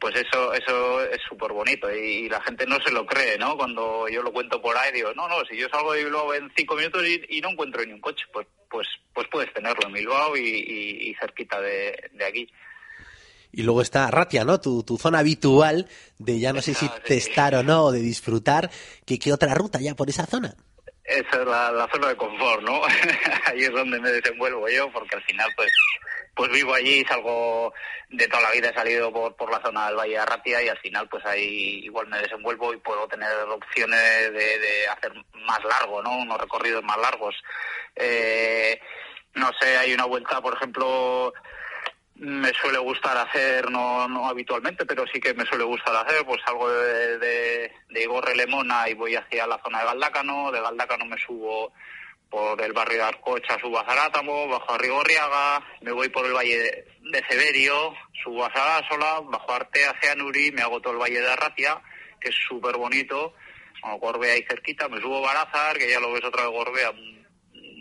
pues 0.00 0.16
eso 0.16 0.52
eso 0.54 1.02
es 1.02 1.20
súper 1.28 1.52
bonito 1.52 1.92
y, 1.94 2.24
y, 2.24 2.28
la 2.28 2.40
gente 2.40 2.66
no 2.66 2.78
se 2.80 2.90
lo 2.90 3.04
cree, 3.04 3.36
¿no? 3.38 3.56
Cuando 3.56 4.08
yo 4.08 4.22
lo 4.22 4.32
cuento 4.32 4.60
por 4.60 4.76
ahí, 4.76 4.92
digo, 4.92 5.12
no, 5.14 5.28
no, 5.28 5.44
si 5.44 5.56
yo 5.56 5.68
salgo 5.68 5.92
de 5.92 6.04
Bilbao 6.04 6.34
en 6.34 6.50
cinco 6.56 6.74
minutos 6.74 7.06
y, 7.06 7.22
y 7.28 7.40
no 7.40 7.50
encuentro 7.50 7.84
ni 7.84 7.92
un 7.92 8.00
coche, 8.00 8.24
pues 8.32 8.46
pues 8.70 8.88
pues 9.12 9.26
puedes 9.30 9.52
tenerlo 9.52 9.86
en 9.86 9.92
Bilbao 9.92 10.36
y, 10.36 11.14
cerquita 11.20 11.60
de, 11.60 12.10
de, 12.12 12.24
aquí. 12.24 12.48
Y 13.52 13.62
luego 13.62 13.82
está 13.82 14.10
Ratia, 14.10 14.44
¿no? 14.44 14.60
Tu, 14.60 14.82
tu 14.84 14.96
zona 14.96 15.18
habitual 15.18 15.88
de 16.18 16.38
ya 16.38 16.52
no 16.52 16.62
sé 16.62 16.72
si 16.72 16.88
testar 17.04 17.54
o 17.56 17.62
no, 17.62 17.90
de 17.90 18.00
disfrutar. 18.00 18.70
¿Qué, 19.04 19.18
¿Qué 19.18 19.32
otra 19.32 19.54
ruta 19.54 19.80
ya 19.80 19.94
por 19.94 20.08
esa 20.08 20.24
zona? 20.24 20.54
Esa 21.04 21.40
es 21.40 21.46
la, 21.46 21.72
la 21.72 21.88
zona 21.92 22.08
de 22.08 22.16
confort, 22.16 22.62
¿no? 22.62 22.80
Ahí 23.46 23.62
es 23.62 23.72
donde 23.72 23.98
me 23.98 24.12
desenvuelvo 24.12 24.68
yo, 24.68 24.90
porque 24.92 25.16
al 25.16 25.22
final, 25.24 25.50
pues, 25.56 25.72
pues 26.34 26.50
vivo 26.50 26.74
allí, 26.74 27.04
salgo 27.04 27.72
de 28.08 28.26
toda 28.28 28.42
la 28.42 28.50
vida, 28.52 28.70
he 28.70 28.74
salido 28.74 29.12
por, 29.12 29.36
por 29.36 29.50
la 29.50 29.60
zona 29.62 29.86
del 29.86 29.96
Valle 29.96 30.12
de 30.12 30.18
Arratia 30.18 30.62
y 30.62 30.68
al 30.68 30.78
final, 30.78 31.08
pues 31.08 31.24
ahí 31.26 31.80
igual 31.84 32.08
me 32.08 32.18
desenvuelvo 32.18 32.72
y 32.72 32.78
puedo 32.78 33.06
tener 33.08 33.30
opciones 33.48 34.32
de, 34.32 34.58
de 34.58 34.88
hacer 34.88 35.12
más 35.46 35.62
largo, 35.64 36.02
¿no? 36.02 36.18
Unos 36.18 36.40
recorridos 36.40 36.82
más 36.82 36.98
largos. 36.98 37.34
Eh, 37.96 38.80
no 39.34 39.50
sé, 39.60 39.76
hay 39.76 39.92
una 39.92 40.06
vuelta, 40.06 40.40
por 40.40 40.54
ejemplo, 40.54 41.32
me 42.16 42.52
suele 42.52 42.78
gustar 42.78 43.16
hacer, 43.16 43.70
no, 43.70 44.08
no 44.08 44.28
habitualmente, 44.28 44.84
pero 44.84 45.06
sí 45.06 45.20
que 45.20 45.32
me 45.34 45.46
suele 45.46 45.64
gustar 45.64 45.94
hacer, 45.96 46.24
pues 46.26 46.40
salgo 46.44 46.70
de, 46.70 47.18
de, 47.18 47.72
de 47.88 48.02
Igorre 48.02 48.34
Lemona 48.34 48.88
y 48.88 48.94
voy 48.94 49.14
hacia 49.14 49.46
la 49.46 49.60
zona 49.62 49.80
de 49.80 49.86
Galdácano, 49.86 50.52
de 50.52 50.60
Galdácano 50.60 51.06
me 51.06 51.18
subo 51.18 51.72
por 52.30 52.62
el 52.62 52.72
barrio 52.72 52.98
de 52.98 53.04
Arcocha 53.04 53.58
subo 53.60 53.78
a 53.80 53.84
Zarátamo, 53.84 54.46
bajo 54.46 54.72
a 54.72 54.78
Rigorriaga, 54.78 55.66
me 55.82 55.90
voy 55.90 56.08
por 56.08 56.24
el 56.24 56.32
valle 56.32 56.58
de, 56.58 57.24
Severio, 57.28 57.92
subo 58.22 58.44
a 58.44 58.52
Sarasola, 58.52 59.20
bajo 59.24 59.52
a 59.52 59.56
Artea, 59.56 59.94
Ceanuri, 60.00 60.52
me 60.52 60.62
hago 60.62 60.80
todo 60.80 60.92
el 60.92 61.00
valle 61.00 61.20
de 61.20 61.28
Arratia, 61.28 61.82
que 62.20 62.28
es 62.28 62.36
súper 62.48 62.76
bonito, 62.76 63.34
bueno, 63.82 63.98
Gorbea 63.98 64.34
ahí 64.34 64.44
cerquita, 64.48 64.88
me 64.88 65.00
subo 65.00 65.18
a 65.18 65.32
Barázar, 65.32 65.76
que 65.76 65.90
ya 65.90 65.98
lo 65.98 66.12
ves 66.12 66.24
otra 66.24 66.44
vez 66.44 66.52
Gorbea, 66.52 66.92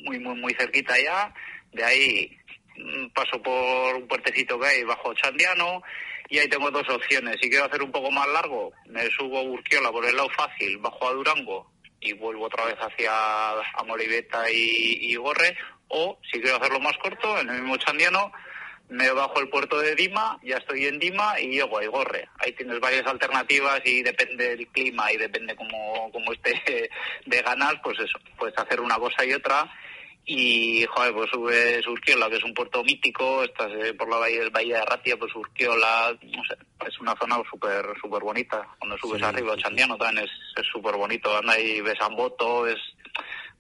muy, 0.03 0.19
muy, 0.19 0.35
muy 0.35 0.53
cerquita 0.55 0.99
ya, 0.99 1.31
de 1.71 1.83
ahí 1.83 2.37
mm, 2.75 3.09
paso 3.09 3.41
por 3.43 3.95
un 3.95 4.07
puertecito 4.07 4.59
que 4.59 4.67
hay 4.67 4.83
bajo 4.83 5.13
Chandiano, 5.13 5.83
y 6.27 6.39
ahí 6.39 6.47
tengo 6.47 6.69
dos 6.69 6.87
opciones. 6.89 7.37
Si 7.41 7.49
quiero 7.49 7.65
hacer 7.65 7.81
un 7.81 7.91
poco 7.91 8.11
más 8.11 8.27
largo, 8.27 8.71
me 8.85 9.09
subo 9.09 9.39
a 9.39 9.43
Urquiola 9.43 9.91
por 9.91 10.05
el 10.05 10.15
lado 10.15 10.29
fácil, 10.29 10.77
bajo 10.77 11.07
a 11.07 11.13
Durango 11.13 11.71
y 12.01 12.13
vuelvo 12.13 12.45
otra 12.45 12.65
vez 12.65 12.77
hacia 12.79 13.11
Amoribeta 13.75 14.49
y, 14.51 15.11
y 15.11 15.15
Gorre. 15.15 15.57
O 15.89 16.19
si 16.31 16.39
quiero 16.39 16.57
hacerlo 16.57 16.79
más 16.79 16.97
corto, 16.97 17.39
en 17.39 17.49
el 17.49 17.61
mismo 17.61 17.77
Chandiano, 17.77 18.31
me 18.89 19.11
bajo 19.11 19.39
el 19.39 19.49
puerto 19.49 19.79
de 19.79 19.95
Dima, 19.95 20.39
ya 20.43 20.57
estoy 20.57 20.85
en 20.85 20.99
Dima 20.99 21.39
y 21.39 21.49
llego 21.49 21.77
a 21.77 21.83
Igorre. 21.83 22.27
Ahí 22.39 22.53
tienes 22.53 22.79
varias 22.79 23.05
alternativas 23.05 23.81
y 23.85 24.01
depende 24.01 24.55
del 24.55 24.67
clima 24.67 25.11
y 25.11 25.17
depende 25.17 25.55
cómo, 25.55 26.11
cómo 26.11 26.33
esté 26.33 26.89
de 27.25 27.41
ganas, 27.41 27.75
pues 27.83 27.99
eso, 27.99 28.19
puedes 28.37 28.57
hacer 28.57 28.81
una 28.81 28.95
cosa 28.95 29.23
y 29.25 29.33
otra 29.33 29.71
y 30.31 30.85
joder 30.85 31.11
pues 31.13 31.29
subes 31.31 31.87
Urquiola 31.87 32.29
que 32.29 32.35
es 32.37 32.43
un 32.43 32.53
puerto 32.53 32.83
mítico 32.83 33.43
estás 33.43 33.71
eh, 33.83 33.93
por 33.95 34.07
la 34.07 34.17
valle 34.17 34.47
de 34.51 34.77
Arratia 34.77 35.17
pues 35.17 35.33
Urquiola 35.35 36.15
no 36.21 36.43
sé 36.47 36.55
es 36.87 36.99
una 36.99 37.15
zona 37.19 37.41
súper 37.49 37.83
súper 37.99 38.21
bonita 38.21 38.61
cuando 38.77 38.95
subes 38.99 39.17
Sí, 39.19 39.25
arriba 39.25 39.53
sí, 39.53 39.57
sí. 39.57 39.63
Chandiano 39.63 39.97
también 39.97 40.25
es 40.25 40.67
súper 40.71 40.95
bonito 40.97 41.35
anda 41.35 41.57
y 41.59 41.81
ves 41.81 41.99
Amboto 41.99 42.67
es 42.67 42.77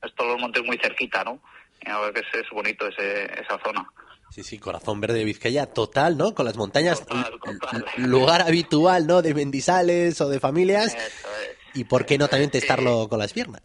es 0.03 0.13
todos 0.15 0.33
los 0.33 0.41
montes 0.41 0.63
muy 0.63 0.77
cerquita 0.77 1.23
no 1.23 1.41
y 1.83 1.89
a 1.89 1.97
ver 2.01 2.13
que 2.13 2.19
es, 2.19 2.27
es 2.45 2.49
bonito 2.51 2.87
ese, 2.87 3.23
esa 3.41 3.59
zona 3.65 3.89
Sí, 4.29 4.43
sí, 4.43 4.59
corazón 4.59 5.01
verde 5.01 5.17
de 5.17 5.23
Vizcaya 5.23 5.65
total, 5.65 6.15
¿no? 6.15 6.35
Con 6.35 6.45
las 6.45 6.55
montañas, 6.55 7.03
Total, 7.03 7.33
total. 7.39 7.85
lugar 7.97 8.43
habitual, 8.43 9.07
¿no? 9.07 9.23
De 9.23 9.33
Mendizales 9.33 10.21
o 10.21 10.29
de 10.29 10.39
familias. 10.39 10.93
Es. 10.93 11.25
Y 11.73 11.85
por 11.85 12.05
qué 12.05 12.19
no 12.19 12.27
también 12.27 12.51
testarlo 12.51 13.09
con 13.09 13.17
las 13.17 13.33
piernas. 13.33 13.63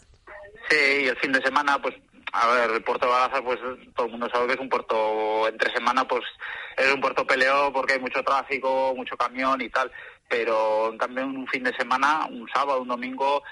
Sí, 0.71 0.77
y 1.03 1.07
el 1.09 1.19
fin 1.19 1.33
de 1.33 1.43
semana, 1.43 1.77
pues, 1.83 1.95
a 2.37 2.49
ver, 2.49 2.71
el 2.73 2.83
puerto 2.83 3.07
de 3.07 3.13
Badajoz, 3.13 3.43
pues 3.43 3.61
todo 3.95 4.07
el 4.07 4.13
mundo 4.13 4.29
sabe 4.29 4.49
que 4.49 4.55
es 4.55 4.59
un 4.59 4.69
puerto, 4.69 5.47
entre 5.47 5.73
semana, 5.73 6.07
pues 6.07 6.25
es 6.77 6.93
un 6.93 7.01
puerto 7.01 7.25
peleo 7.25 7.73
porque 7.73 7.93
hay 7.93 8.01
mucho 8.01 8.25
tráfico, 8.25 8.93
mucho 8.97 9.17
camión 9.17 9.61
y 9.61 9.69
tal, 9.69 9.91
pero 10.29 10.91
en 10.91 10.99
cambio 10.99 11.25
un 11.27 11.47
fin 11.47 11.63
de 11.63 11.73
semana, 11.77 12.27
un 12.29 12.49
sábado, 12.53 12.83
un 12.83 12.89
domingo, 12.89 13.45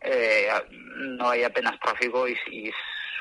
eh, 0.00 0.48
no 0.70 1.30
hay 1.30 1.44
apenas 1.44 1.78
tráfico 1.78 2.26
y, 2.26 2.36
y 2.50 2.72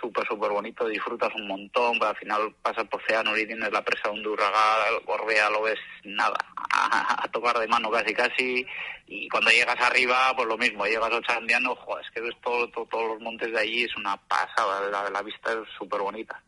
súper, 0.04 0.28
súper 0.28 0.52
bonito, 0.52 0.88
disfrutas 0.88 1.34
un 1.36 1.48
montón, 1.48 1.98
pero 1.98 2.10
al 2.10 2.18
final 2.18 2.54
pasas 2.62 2.86
por 2.90 3.02
Ceanur 3.08 3.40
y 3.40 3.48
tienes 3.48 3.72
la 3.72 3.82
presa 3.84 4.10
de 4.10 4.16
Undurraga, 4.16 4.90
Gorbea, 5.06 5.50
lo 5.50 5.62
ves 5.62 5.80
nada, 6.04 6.36
a, 6.72 7.26
tocar 7.32 7.58
de 7.58 7.68
mano 7.68 7.90
casi 7.90 8.14
casi, 8.14 8.66
y 9.08 9.30
cuando 9.30 9.50
llegas 9.50 9.80
arriba, 9.80 10.34
pues 10.36 10.48
lo 10.48 10.58
mismo, 10.58 10.86
llegas 10.86 11.10
a 11.12 11.16
Ochandiano, 11.18 11.74
joder, 11.76 12.04
es 12.06 12.12
que 12.12 12.22
ves 12.22 12.36
todo- 12.44 12.68
todos 12.68 13.08
los 13.08 13.22
montes 13.22 13.52
de 13.52 13.60
allí, 13.60 13.84
es 13.84 13.96
una 13.96 14.18
pasada, 14.18 14.90
la, 14.90 15.10
la 15.10 15.22
vista 15.22 15.54
es 15.54 15.60
súper 15.78 16.02
bonita. 16.02 16.44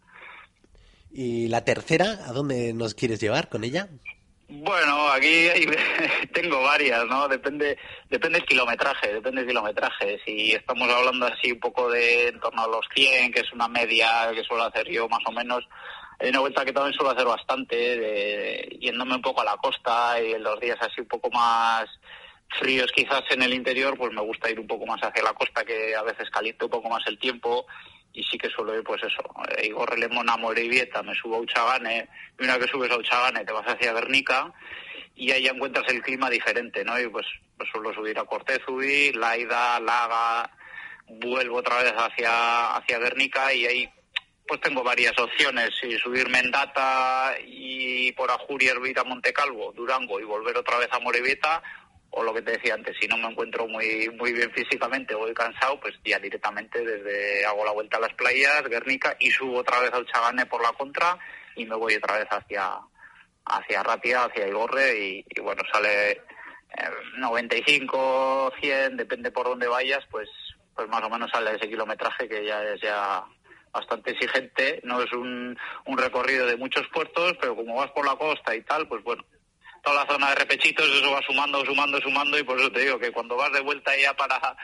Y 1.12 1.48
la 1.48 1.64
tercera, 1.64 2.20
¿a 2.28 2.34
dónde 2.34 2.74
nos 2.74 2.94
quieres 2.94 3.22
llevar 3.22 3.48
con 3.48 3.64
ella? 3.64 3.88
Bueno, 4.48 5.08
aquí 5.10 5.48
hay- 5.50 5.66
tengo 6.34 6.62
varias, 6.62 7.06
¿no? 7.08 7.28
Depende, 7.28 7.78
depende 8.10 8.40
del 8.40 8.48
kilometraje, 8.48 9.14
depende 9.14 9.42
del 9.42 9.50
kilometraje. 9.50 10.20
Si 10.24 10.52
estamos 10.52 10.88
hablando 10.90 11.26
así 11.26 11.52
un 11.52 11.60
poco 11.60 11.90
de 11.90 12.28
en 12.28 12.40
torno 12.40 12.62
a 12.64 12.68
los 12.68 12.86
100, 12.94 13.32
que 13.32 13.40
es 13.42 13.52
una 13.54 13.68
media 13.68 14.32
que 14.34 14.44
suelo 14.44 14.64
hacer 14.66 14.88
yo 14.90 15.08
más 15.10 15.22
o 15.26 15.32
menos, 15.32 15.64
hay 16.20 16.30
una 16.30 16.40
vuelta 16.42 16.64
que 16.64 16.72
también 16.74 16.94
suelo 16.94 17.12
hacer 17.12 17.26
bastante, 17.26 17.76
de, 17.76 18.78
yéndome 18.80 19.16
un 19.16 19.22
poco 19.22 19.42
a 19.42 19.46
la 19.46 19.58
costa 19.58 20.22
y 20.22 20.34
en 20.34 20.44
los 20.44 20.60
días 20.60 20.78
así 20.80 21.02
un 21.02 21.08
poco 21.08 21.30
más 21.32 21.86
fríos 22.60 22.92
quizás 22.96 23.24
en 23.32 23.42
el 23.42 23.54
interior, 23.54 23.98
pues 23.98 24.14
me 24.14 24.22
gusta 24.22 24.50
ir 24.50 24.60
un 24.60 24.68
poco 24.68 24.86
más 24.86 25.02
hacia 25.02 25.24
la 25.24 25.34
costa, 25.34 25.66
que 25.66 25.96
a 25.96 26.04
veces 26.04 26.30
caliente 26.30 26.66
un 26.66 26.72
poco 26.72 26.88
más 26.90 27.06
el 27.08 27.18
tiempo 27.18 27.66
y 28.16 28.24
sí 28.24 28.38
que 28.38 28.50
suelo 28.50 28.74
ir, 28.74 28.84
pues 28.84 29.04
eso, 29.04 29.22
eh, 29.50 29.68
Igorre 29.68 29.98
Lemona, 29.98 30.38
Morevieta, 30.38 31.04
me 31.04 31.14
subo 31.14 31.36
a 31.36 31.40
Uchagane, 31.40 32.08
y 32.40 32.44
una 32.44 32.58
que 32.58 32.68
subes 32.68 32.90
a 32.90 32.98
Uchagane 32.98 33.44
te 33.44 33.52
vas 33.52 33.68
hacia 33.68 33.94
Guernica 33.94 34.54
y 35.16 35.32
ahí 35.32 35.44
ya 35.44 35.52
encuentras 35.52 35.86
el 35.90 36.02
clima 36.02 36.30
diferente, 36.30 36.84
¿no? 36.84 37.00
Y 37.00 37.08
pues, 37.10 37.26
pues 37.58 37.70
suelo 37.70 37.94
subir 37.94 38.18
a 38.18 38.24
Cortezubi, 38.24 39.12
Laida, 39.12 39.80
Laga, 39.82 40.50
vuelvo 41.08 41.58
otra 41.58 41.84
vez 41.84 41.94
hacia, 41.94 42.76
hacia 42.76 43.00
Guernica 43.00 43.54
y 43.54 43.66
ahí 43.66 43.90
pues 44.48 44.62
tengo 44.62 44.84
varias 44.84 45.18
opciones, 45.18 45.72
si 45.82 45.98
subirme 45.98 46.40
en 46.40 46.52
Data 46.52 47.36
y 47.46 48.12
por 48.12 48.30
Ajuria, 48.30 48.72
Hervira, 48.72 49.04
Montecalvo, 49.04 49.74
Durango 49.74 50.20
y 50.20 50.24
volver 50.24 50.56
otra 50.58 50.78
vez 50.78 50.88
a 50.92 51.00
Morevieta, 51.00 51.64
o 52.12 52.24
lo 52.24 52.34
que 52.34 52.42
te 52.42 52.54
decía 52.54 52.74
antes, 52.74 52.96
si 53.00 53.08
no 53.08 53.18
me 53.18 53.28
encuentro 53.28 53.68
muy 53.68 54.10
muy 54.18 54.32
bien 54.32 54.52
físicamente 54.52 55.14
o 55.14 55.20
voy 55.20 55.34
cansado, 55.34 55.80
pues 55.80 55.96
ya 56.04 56.20
directamente 56.20 56.84
desde 56.84 57.46
hago 57.46 57.66
la 57.66 57.72
vuelta 57.72 57.98
a 57.98 58.02
las 58.02 58.14
playas, 58.14 58.64
Guernica, 58.70 59.16
y 59.20 59.30
subo 59.32 59.60
otra 59.60 59.80
vez 59.80 59.92
al 59.94 60.06
Chagane 60.06 60.46
por 60.46 60.62
la 60.62 60.72
contra 60.72 61.18
y 61.56 61.66
me 61.66 61.76
voy 61.76 61.96
otra 61.96 62.18
vez 62.18 62.28
hacia 62.30 62.80
hacia 63.46 63.84
Ratia, 63.84 64.26
hacia 64.26 64.48
Igorre 64.48 64.98
y, 64.98 65.26
y 65.30 65.42
bueno, 65.42 65.62
sale 65.72 66.12
eh, 66.12 66.20
95, 67.18 68.54
100, 68.60 68.98
depende 68.98 69.32
por 69.32 69.46
dónde 69.48 69.68
vayas, 69.68 70.04
pues 70.10 70.30
pues 70.76 70.90
más 70.90 71.04
o 71.04 71.10
menos 71.10 71.32
sale 71.32 71.56
ese 71.56 71.70
kilometraje 71.70 72.28
que 72.28 72.46
ya 72.46 72.64
es 72.64 72.82
ya 72.82 73.24
bastante 73.72 74.12
exigente, 74.12 74.82
no 74.84 75.02
es 75.02 75.12
un, 75.12 75.58
un 75.86 75.98
recorrido 75.98 76.48
de 76.48 76.56
muchos 76.56 76.88
puertos, 76.94 77.34
pero 77.40 77.56
como 77.56 77.76
vas 77.76 77.92
por 77.92 78.06
la 78.06 78.16
costa 78.16 78.56
y 78.56 78.62
tal, 78.62 78.88
pues 78.88 79.04
bueno, 79.04 79.24
toda 79.86 80.04
la 80.04 80.12
zona 80.12 80.30
de 80.30 80.36
repechitos, 80.36 80.90
eso 80.90 81.12
va 81.12 81.22
sumando, 81.26 81.64
sumando, 81.64 82.02
sumando, 82.02 82.38
y 82.38 82.44
por 82.44 82.60
eso 82.60 82.72
te 82.72 82.82
digo 82.82 83.00
que 83.00 83.12
cuando 83.12 83.36
vas 83.38 83.54
de 83.54 83.62
vuelta 83.62 83.96
ya 83.96 84.14
para 84.14 84.58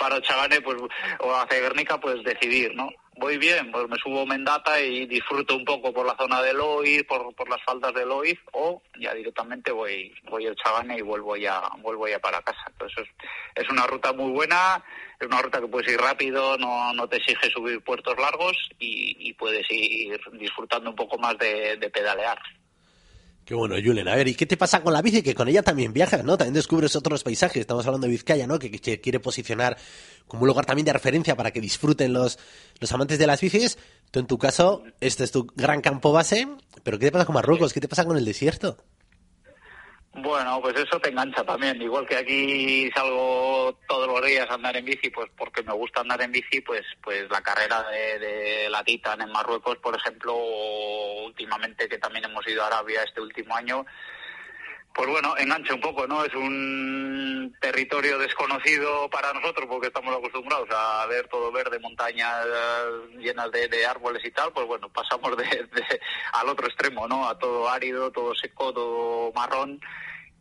para 0.00 0.18
pues, 0.64 0.78
o 1.18 1.34
hacia 1.34 1.60
Guernica, 1.60 2.00
pues 2.00 2.24
decidir, 2.24 2.74
¿no? 2.74 2.88
Voy 3.16 3.36
bien, 3.36 3.70
pues 3.70 3.86
me 3.86 3.96
subo 4.02 4.22
a 4.22 4.24
Mendata 4.26 4.80
y 4.80 5.04
disfruto 5.04 5.54
un 5.54 5.64
poco 5.66 5.92
por 5.92 6.06
la 6.06 6.16
zona 6.16 6.40
de 6.40 6.54
Loiz, 6.54 7.04
por, 7.04 7.34
por 7.34 7.50
las 7.50 7.62
faldas 7.66 7.92
de 7.92 8.06
Loiz, 8.06 8.38
o 8.52 8.80
ya 8.98 9.12
directamente 9.12 9.72
voy 9.72 10.10
voy 10.30 10.46
a 10.46 10.52
Ochagane 10.52 10.96
y 10.96 11.02
vuelvo 11.02 11.36
ya 11.36 11.60
vuelvo 11.82 12.08
ya 12.08 12.18
para 12.18 12.40
casa. 12.40 12.64
Entonces 12.68 13.06
es, 13.54 13.68
una 13.68 13.86
ruta 13.86 14.14
muy 14.14 14.30
buena, 14.30 14.82
es 15.18 15.26
una 15.26 15.42
ruta 15.42 15.60
que 15.60 15.66
puedes 15.66 15.92
ir 15.92 16.00
rápido, 16.00 16.56
no, 16.56 16.94
no 16.94 17.06
te 17.06 17.18
exige 17.18 17.50
subir 17.50 17.84
puertos 17.84 18.16
largos 18.16 18.56
y, 18.78 19.34
puedes 19.34 19.66
ir 19.70 20.18
disfrutando 20.32 20.90
un 20.90 20.96
poco 20.96 21.18
más 21.18 21.36
de 21.36 21.90
pedalear. 21.92 22.38
Qué 23.44 23.54
bueno, 23.54 23.74
Julen. 23.82 24.06
A 24.06 24.14
ver, 24.14 24.28
¿y 24.28 24.34
qué 24.34 24.46
te 24.46 24.56
pasa 24.56 24.82
con 24.82 24.92
la 24.92 25.02
bici? 25.02 25.22
Que 25.22 25.34
con 25.34 25.48
ella 25.48 25.62
también 25.62 25.92
viajas, 25.92 26.24
¿no? 26.24 26.36
También 26.36 26.54
descubres 26.54 26.94
otros 26.94 27.24
paisajes. 27.24 27.60
Estamos 27.60 27.84
hablando 27.86 28.06
de 28.06 28.12
Vizcaya, 28.12 28.46
¿no? 28.46 28.58
Que, 28.58 28.70
que 28.70 29.00
quiere 29.00 29.18
posicionar 29.18 29.76
como 30.28 30.42
un 30.42 30.48
lugar 30.48 30.66
también 30.66 30.86
de 30.86 30.92
referencia 30.92 31.34
para 31.36 31.50
que 31.50 31.60
disfruten 31.60 32.12
los, 32.12 32.38
los 32.78 32.92
amantes 32.92 33.18
de 33.18 33.26
las 33.26 33.40
bicis. 33.40 33.76
Tú, 34.12 34.20
en 34.20 34.26
tu 34.26 34.38
caso, 34.38 34.84
este 35.00 35.24
es 35.24 35.32
tu 35.32 35.46
gran 35.56 35.80
campo 35.80 36.12
base. 36.12 36.46
Pero 36.84 36.98
¿qué 36.98 37.06
te 37.06 37.12
pasa 37.12 37.24
con 37.24 37.34
Marruecos? 37.34 37.72
¿Qué 37.72 37.80
te 37.80 37.88
pasa 37.88 38.04
con 38.04 38.16
el 38.16 38.24
desierto? 38.24 38.76
Bueno, 40.12 40.60
pues 40.60 40.74
eso 40.76 40.98
te 40.98 41.10
engancha 41.10 41.44
también. 41.44 41.80
Igual 41.80 42.06
que 42.06 42.16
aquí 42.16 42.90
salgo 42.94 43.78
todos 43.88 44.08
los 44.08 44.26
días 44.26 44.48
a 44.50 44.54
andar 44.54 44.76
en 44.76 44.84
bici, 44.84 45.08
pues 45.10 45.30
porque 45.36 45.62
me 45.62 45.72
gusta 45.72 46.00
andar 46.00 46.20
en 46.20 46.32
bici, 46.32 46.60
pues 46.62 46.82
pues 47.02 47.30
la 47.30 47.40
carrera 47.40 47.84
de, 47.90 48.18
de 48.18 48.70
la 48.70 48.82
Titan 48.82 49.20
en 49.20 49.30
Marruecos, 49.30 49.78
por 49.78 49.96
ejemplo, 49.96 50.34
últimamente 51.24 51.88
que 51.88 51.98
también 51.98 52.24
hemos 52.24 52.46
ido 52.48 52.62
a 52.62 52.66
Arabia 52.66 53.04
este 53.04 53.20
último 53.20 53.54
año, 53.54 53.86
pues 54.94 55.08
bueno, 55.08 55.34
engancha 55.38 55.74
un 55.74 55.80
poco, 55.80 56.06
¿no? 56.06 56.24
Es 56.24 56.34
un 56.34 57.56
territorio 57.60 58.18
desconocido 58.18 59.08
para 59.08 59.32
nosotros 59.32 59.66
porque 59.68 59.86
estamos 59.86 60.14
acostumbrados 60.16 60.68
a 60.70 61.06
ver 61.06 61.28
todo 61.28 61.52
verde, 61.52 61.78
montañas 61.78 62.44
eh, 62.46 63.18
llenas 63.18 63.50
de, 63.52 63.68
de 63.68 63.86
árboles 63.86 64.24
y 64.24 64.30
tal, 64.30 64.52
pues 64.52 64.66
bueno, 64.66 64.88
pasamos 64.88 65.36
de, 65.36 65.44
de- 65.72 66.00
al 66.32 66.48
otro 66.48 66.66
extremo, 66.66 67.06
¿no? 67.06 67.28
A 67.28 67.38
todo 67.38 67.68
árido, 67.68 68.10
todo 68.10 68.34
seco, 68.34 68.72
todo 68.72 69.32
marrón 69.32 69.80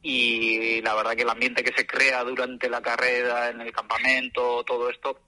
y 0.02 0.82
la 0.82 0.96
verdad 0.96 1.14
que 1.16 1.24
el 1.24 1.30
ambiente 1.30 1.64
que 1.64 1.74
se 1.76 1.86
crea 1.86 2.24
durante 2.24 2.70
la 2.70 2.82
carrera, 2.82 3.50
en 3.50 3.60
el 3.62 3.72
campamento, 3.74 4.64
todo 4.64 4.90
esto, 4.90 5.20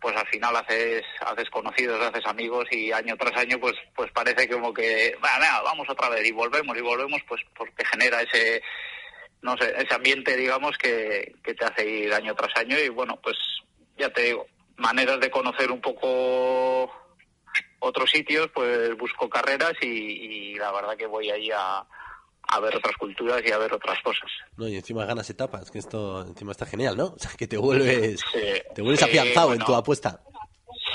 pues 0.00 0.16
al 0.16 0.26
final 0.28 0.54
haces 0.56 1.02
haces 1.20 1.50
conocidos, 1.50 2.00
haces 2.00 2.24
amigos 2.26 2.66
y 2.70 2.92
año 2.92 3.16
tras 3.16 3.36
año 3.36 3.58
pues 3.58 3.74
pues 3.94 4.10
parece 4.12 4.48
como 4.48 4.72
que 4.72 5.16
"Va, 5.24 5.38
venga, 5.38 5.62
vamos 5.62 5.88
otra 5.90 6.08
vez 6.08 6.26
y 6.26 6.32
volvemos 6.32 6.76
y 6.76 6.80
volvemos 6.80 7.20
pues 7.28 7.40
porque 7.56 7.84
genera 7.84 8.22
ese 8.22 8.62
no 9.42 9.56
sé, 9.56 9.72
ese 9.76 9.94
ambiente 9.94 10.36
digamos 10.36 10.76
que, 10.78 11.34
que 11.42 11.54
te 11.54 11.64
hace 11.64 11.88
ir 11.88 12.12
año 12.12 12.34
tras 12.34 12.56
año 12.56 12.78
y 12.78 12.88
bueno, 12.88 13.18
pues 13.22 13.36
ya 13.96 14.10
te 14.10 14.22
digo, 14.22 14.46
maneras 14.76 15.20
de 15.20 15.30
conocer 15.30 15.70
un 15.70 15.80
poco 15.80 16.92
otros 17.80 18.10
sitios, 18.10 18.48
pues 18.52 18.96
busco 18.96 19.28
carreras 19.28 19.74
y, 19.80 19.86
y 19.86 20.54
la 20.54 20.72
verdad 20.72 20.96
que 20.96 21.06
voy 21.06 21.30
ahí 21.30 21.50
a, 21.52 21.84
a 22.48 22.60
ver 22.60 22.76
otras 22.76 22.96
culturas 22.96 23.42
y 23.46 23.52
a 23.52 23.58
ver 23.58 23.72
otras 23.72 23.98
cosas. 24.02 24.30
No, 24.56 24.66
y 24.68 24.76
encima 24.76 25.04
ganas 25.04 25.28
etapas, 25.30 25.70
que 25.70 25.78
esto 25.78 26.22
encima 26.22 26.52
está 26.52 26.66
genial, 26.66 26.96
¿no? 26.96 27.04
O 27.16 27.18
sea, 27.18 27.30
que 27.36 27.46
te 27.46 27.56
vuelves, 27.56 28.20
Sí. 28.32 28.38
te 28.74 28.82
vuelves 28.82 29.00
Sí, 29.00 29.06
afianzado 29.06 29.52
en 29.54 29.60
tu 29.60 29.74
apuesta. 29.74 30.20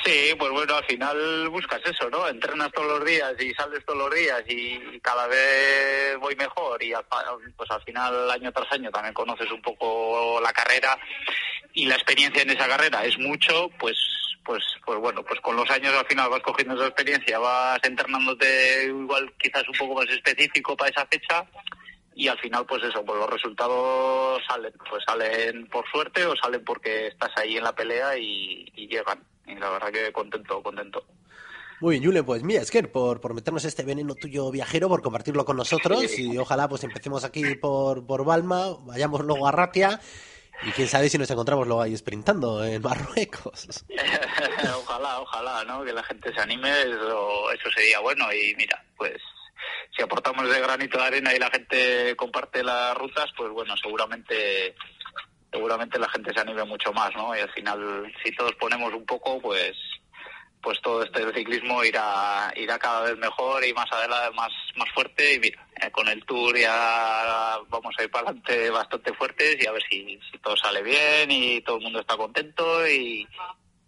Sí, 0.06 0.34
pues 0.38 0.52
bueno, 0.52 0.76
al 0.76 0.84
final 0.86 1.48
buscas 1.50 1.80
eso, 1.86 2.10
¿no? 2.10 2.28
Entrenas 2.28 2.70
todos 2.74 3.00
los 3.00 3.06
días 3.06 3.34
y 3.40 3.54
sales 3.54 3.86
todos 3.86 4.00
los 4.00 4.14
días 4.14 4.44
y 4.50 5.00
cada 5.00 5.28
vez 5.28 6.18
voy 6.20 6.36
mejor 6.36 6.84
y 6.84 6.92
al, 6.94 7.06
pues 7.56 7.72
al 7.72 7.82
final 7.84 8.30
año 8.30 8.52
tras 8.52 8.70
año 8.74 8.92
también 8.92 9.14
conoces 9.14 9.50
un 9.50 9.62
poco 9.62 10.42
la 10.42 10.52
carrera 10.52 10.98
y 11.74 11.86
la 11.86 11.96
experiencia 11.96 12.42
en 12.42 12.50
esa 12.50 12.68
carrera 12.68 13.06
es 13.06 13.18
mucho, 13.18 13.70
pues 13.80 13.96
pues 14.44 14.64
pues 14.86 15.00
bueno, 15.00 15.24
pues 15.24 15.40
con 15.42 15.56
los 15.56 15.70
años 15.70 15.94
al 15.94 16.06
final 16.06 16.30
vas 16.30 16.42
cogiendo 16.42 16.76
esa 16.76 16.88
experiencia, 16.88 17.40
vas 17.40 17.80
entrenándote 17.84 18.86
igual 18.86 19.34
quizás 19.38 19.64
un 19.68 19.78
poco 19.78 19.96
más 20.02 20.10
específico 20.10 20.76
para 20.76 20.92
esa 20.92 21.06
fecha 21.08 21.46
y 22.16 22.28
al 22.28 22.38
final 22.40 22.66
pues 22.66 22.84
eso 22.84 23.04
pues 23.04 23.20
los 23.20 23.30
resultados 23.30 24.42
salen 24.48 24.74
pues 24.90 25.04
salen 25.06 25.68
por 25.68 25.90
suerte 25.90 26.26
o 26.26 26.36
salen 26.36 26.64
porque 26.64 27.08
estás 27.08 27.32
ahí 27.38 27.58
en 27.58 27.64
la 27.64 27.74
pelea 27.74 28.18
y, 28.18 28.66
y 28.76 28.88
llegan. 28.88 29.24
Y 29.46 29.56
la 29.56 29.70
verdad 29.70 29.92
que 29.92 30.12
contento 30.12 30.62
contento. 30.62 31.06
Muy 31.82 32.00
bien, 32.00 32.06
Julen, 32.06 32.26
pues 32.26 32.44
mira, 32.44 32.62
es 32.62 32.72
que 32.72 32.82
por, 32.84 33.20
por 33.20 33.34
meternos 33.34 33.66
este 33.66 33.84
veneno 33.84 34.16
tuyo 34.16 34.50
viajero, 34.52 34.88
por 34.88 35.02
compartirlo 35.02 35.44
con 35.44 35.58
nosotros 35.58 36.18
y 36.18 36.38
ojalá 36.38 36.70
pues 36.70 36.86
empecemos 36.86 37.26
aquí 37.26 37.56
por, 37.56 38.06
por 38.06 38.24
Balma, 38.24 38.78
vayamos 38.86 39.26
luego 39.26 39.48
a 39.48 39.52
Ratia 39.52 40.00
y 40.62 40.72
quién 40.72 40.88
sabe 40.88 41.10
si 41.10 41.18
nos 41.18 41.30
encontramos 41.30 41.68
luego 41.68 41.82
ahí 41.82 41.96
sprintando 41.98 42.64
en 42.64 42.82
Marruecos. 42.82 43.86
ojalá 44.78 45.20
ojalá 45.20 45.64
no 45.66 45.84
que 45.84 45.94
la 45.94 46.04
gente 46.04 46.34
se 46.34 46.42
anime 46.42 46.70
eso, 46.82 47.52
eso 47.52 47.70
sería 47.76 48.00
bueno. 48.00 48.32
Y 48.32 48.56
mira 48.56 48.84
pues 48.96 49.18
si 49.96 50.04
aportamos 50.04 50.50
de 50.50 50.62
granito 50.62 50.98
de 50.98 51.04
arena 51.04 51.34
y 51.34 51.40
la 51.40 51.50
gente 51.50 52.16
comparte 52.16 52.64
las 52.64 52.96
rutas 52.98 53.26
pues 53.36 53.52
bueno 53.52 53.76
seguramente 53.78 54.76
seguramente 55.52 56.00
la 56.00 56.10
gente 56.10 56.34
se 56.34 56.40
anime 56.40 56.64
mucho 56.64 56.92
más 56.94 57.14
no 57.16 57.36
y 57.36 57.40
al 57.40 57.52
final 57.52 58.12
si 58.24 58.32
todos 58.36 58.54
ponemos 58.56 58.94
un 58.94 59.06
poco 59.06 59.40
pues 59.40 59.74
pues 60.64 60.80
todo 60.82 61.04
este 61.04 61.32
ciclismo 61.34 61.84
irá 61.84 62.52
irá 62.56 62.80
cada 62.80 63.02
vez 63.02 63.18
mejor 63.18 63.64
y 63.66 63.74
más 63.74 63.92
adelante 63.92 64.34
más 64.34 64.52
más 64.78 64.90
fuerte 64.94 65.34
y 65.36 65.40
mira 65.40 65.68
eh, 65.82 65.92
con 65.92 66.08
el 66.08 66.24
tour 66.26 66.58
ya 66.58 67.58
vamos 67.70 67.94
a 68.00 68.04
ir 68.04 68.10
para 68.10 68.30
adelante 68.30 68.70
bastante 68.70 69.14
fuertes 69.14 69.58
y 69.62 69.68
a 69.68 69.74
ver 69.74 69.84
si, 69.90 70.18
si 70.32 70.38
todo 70.40 70.56
sale 70.56 70.82
bien 70.82 71.30
y 71.30 71.62
todo 71.62 71.78
el 71.78 71.84
mundo 71.84 72.00
está 72.00 72.16
contento 72.16 72.88
y, 72.88 73.28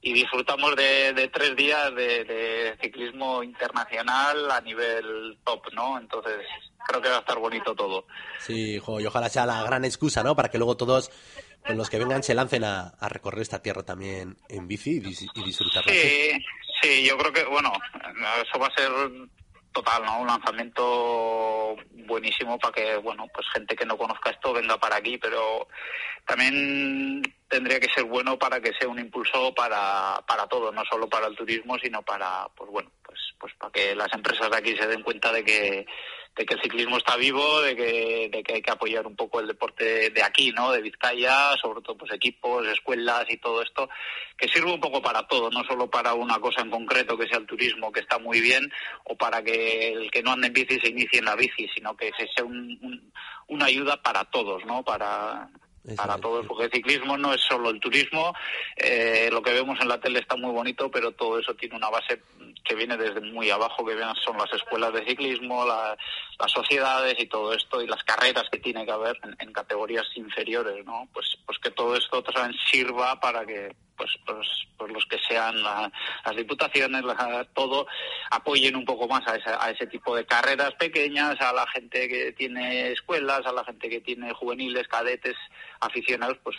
y 0.02 0.14
disfrutamos 0.14 0.76
de, 0.76 1.14
de 1.14 1.28
tres 1.30 1.56
días 1.56 1.96
de, 1.96 2.26
de 2.26 2.78
ciclismo 2.82 3.42
internacional 3.42 4.52
a 4.52 4.60
nivel 4.62 5.38
top 5.46 5.62
no 5.74 5.98
entonces 5.98 6.46
creo 6.88 7.02
que 7.02 7.10
va 7.10 7.18
a 7.18 7.20
estar 7.22 7.40
bonito 7.40 7.74
todo 7.74 8.06
Sí, 8.40 8.78
jo, 8.80 9.00
y 9.00 9.06
ojalá 9.06 9.30
sea 9.30 9.46
la 9.46 9.64
gran 9.64 9.86
excusa, 9.86 10.22
¿no? 10.24 10.36
Para 10.36 10.50
que 10.50 10.58
luego 10.58 10.78
todos 10.78 11.10
los 11.68 11.90
que 11.90 11.98
vengan 11.98 12.22
se 12.22 12.36
lancen 12.36 12.64
a, 12.64 12.90
a 13.00 13.10
recorrer 13.10 13.42
esta 13.42 13.62
tierra 13.62 13.82
también 13.84 14.38
en 14.50 14.68
bici 14.68 15.02
y, 15.04 15.40
y 15.40 15.44
disfrutarla. 15.44 15.92
Sí, 15.92 16.32
sí, 16.82 17.06
yo 17.08 17.18
creo 17.18 17.32
que, 17.32 17.44
bueno, 17.46 17.72
eso 18.44 18.60
va 18.60 18.68
a 18.68 18.76
ser 18.76 18.92
total, 19.72 20.06
¿no? 20.06 20.22
Un 20.22 20.28
lanzamiento 20.28 21.76
buenísimo 22.08 22.58
para 22.58 22.74
que, 22.74 22.96
bueno, 22.98 23.28
pues 23.34 23.46
gente 23.54 23.76
que 23.76 23.86
no 23.86 23.98
conozca 23.98 24.30
esto 24.30 24.54
venga 24.54 24.78
para 24.78 24.96
aquí, 24.96 25.18
pero 25.18 25.68
también 26.26 27.22
tendría 27.50 27.80
que 27.80 27.92
ser 27.94 28.06
bueno 28.06 28.40
para 28.40 28.62
que 28.62 28.72
sea 28.80 28.88
un 28.88 29.00
impulso 29.00 29.54
para, 29.54 30.24
para 30.26 30.48
todo, 30.48 30.72
no 30.72 30.84
solo 30.90 31.08
para 31.10 31.28
el 31.28 31.36
turismo, 31.36 31.78
sino 31.78 32.02
para, 32.02 32.48
pues 32.56 32.72
bueno, 32.72 32.90
pues, 33.46 33.54
para 33.60 33.72
que 33.72 33.96
las 33.96 34.12
empresas 34.14 34.50
de 34.50 34.58
aquí 34.58 34.76
se 34.76 34.88
den 34.88 35.04
cuenta 35.04 35.32
de 35.32 35.44
que 35.44 35.86
de 36.38 36.46
que 36.46 36.56
el 36.56 36.62
ciclismo 36.62 36.98
está 36.98 37.16
vivo, 37.16 37.62
de 37.62 37.78
que, 37.78 38.30
de 38.30 38.44
que 38.44 38.56
hay 38.56 38.62
que 38.62 38.70
apoyar 38.72 39.08
un 39.08 39.16
poco 39.16 39.40
el 39.40 39.48
deporte 39.48 40.10
de 40.10 40.22
aquí, 40.22 40.52
¿no? 40.52 40.74
De 40.74 40.82
Vizcaya, 40.82 41.54
sobre 41.62 41.82
todo 41.82 41.96
pues 41.98 42.12
equipos, 42.12 42.68
escuelas 42.68 43.24
y 43.30 43.38
todo 43.38 43.62
esto, 43.62 43.88
que 44.38 44.50
sirve 44.50 44.74
un 44.74 44.82
poco 44.82 45.02
para 45.02 45.26
todo, 45.30 45.50
no 45.50 45.64
solo 45.64 45.90
para 45.90 46.14
una 46.14 46.38
cosa 46.40 46.60
en 46.60 46.70
concreto 46.72 47.18
que 47.18 47.30
sea 47.30 47.38
el 47.38 47.46
turismo, 47.46 47.90
que 47.90 48.02
está 48.02 48.20
muy 48.20 48.42
bien, 48.42 48.70
o 49.06 49.16
para 49.16 49.42
que 49.44 49.94
el 49.94 50.12
que 50.12 50.24
no 50.24 50.34
ande 50.34 50.48
en 50.48 50.54
bici 50.54 50.78
se 50.82 50.90
inicie 50.90 51.20
en 51.20 51.26
la 51.26 51.38
bici, 51.38 51.70
sino 51.74 51.96
que 51.96 52.12
sea 52.18 52.44
un- 52.44 52.78
un- 52.82 53.14
una 53.48 53.68
ayuda 53.68 54.02
para 54.02 54.26
todos, 54.26 54.66
¿no? 54.66 54.84
Para 54.84 55.48
Eso 55.88 55.96
para 55.96 56.16
es, 56.16 56.22
sí. 56.42 56.48
porque 56.48 56.64
el 56.66 56.72
ciclismo 56.72 57.18
no 57.18 57.34
es 57.34 57.42
solo 57.42 57.70
el 57.70 57.80
turismo, 57.80 58.34
eh, 58.76 59.30
lo 59.32 59.42
que 59.42 59.54
vemos 59.54 59.80
en 59.82 59.88
la 59.88 60.00
tele 60.00 60.20
está 60.20 60.36
muy 60.36 60.52
bonito, 60.52 60.90
pero 60.90 61.12
todo 61.12 61.40
eso 61.40 61.54
tiene 61.56 61.76
una 61.76 61.90
base 61.90 62.22
que 62.64 62.76
viene 62.76 62.98
desde 62.98 63.22
muy 63.22 63.50
abajo, 63.52 63.86
que 63.86 63.96
son 64.24 64.38
las 64.38 64.52
escuelas 64.54 64.92
de 64.94 65.06
ciclismo, 65.06 65.66
la- 65.66 65.96
las 66.40 66.52
sociedades 66.52 67.16
y 67.20 67.28
todo 67.28 67.54
esto, 67.54 67.82
y 67.82 67.88
las 67.88 68.04
carreras 68.04 68.46
que 68.52 68.58
tiene 68.60 68.86
que 68.86 68.92
haber 68.92 69.18
en, 69.24 69.36
en 69.40 69.54
categorías 69.54 70.06
inferiores, 70.16 70.84
¿no? 70.86 71.08
Pues, 71.14 71.38
pues 71.46 71.60
que 71.60 71.70
todo 71.72 71.96
esto 71.96 72.24
también 72.24 72.60
sirva 72.72 73.20
para 73.20 73.46
que 73.46 73.76
pues, 73.98 74.12
pues, 74.26 74.48
pues 74.78 74.92
los 74.92 75.06
que 75.06 75.18
sean 75.28 75.62
la- 75.64 75.92
las 76.26 76.36
diputaciones, 76.36 77.04
la- 77.04 77.48
todo, 77.54 77.88
apoyen 78.32 78.76
un 78.76 78.86
poco 78.86 79.08
más 79.08 79.26
a, 79.28 79.36
esa- 79.36 79.64
a 79.64 79.72
ese 79.72 79.88
tipo 79.88 80.16
de 80.16 80.26
carreras 80.26 80.74
pequeñas, 80.76 81.40
a 81.42 81.54
la 81.54 81.66
gente 81.68 82.08
que 82.08 82.32
tiene 82.34 82.92
escuelas, 82.92 83.46
a 83.46 83.52
la 83.52 83.64
gente 83.64 83.90
que 83.90 84.02
tiene 84.02 84.34
juveniles, 84.34 84.88
cadetes, 84.88 85.36
aficionados, 85.80 86.38
pues 86.44 86.56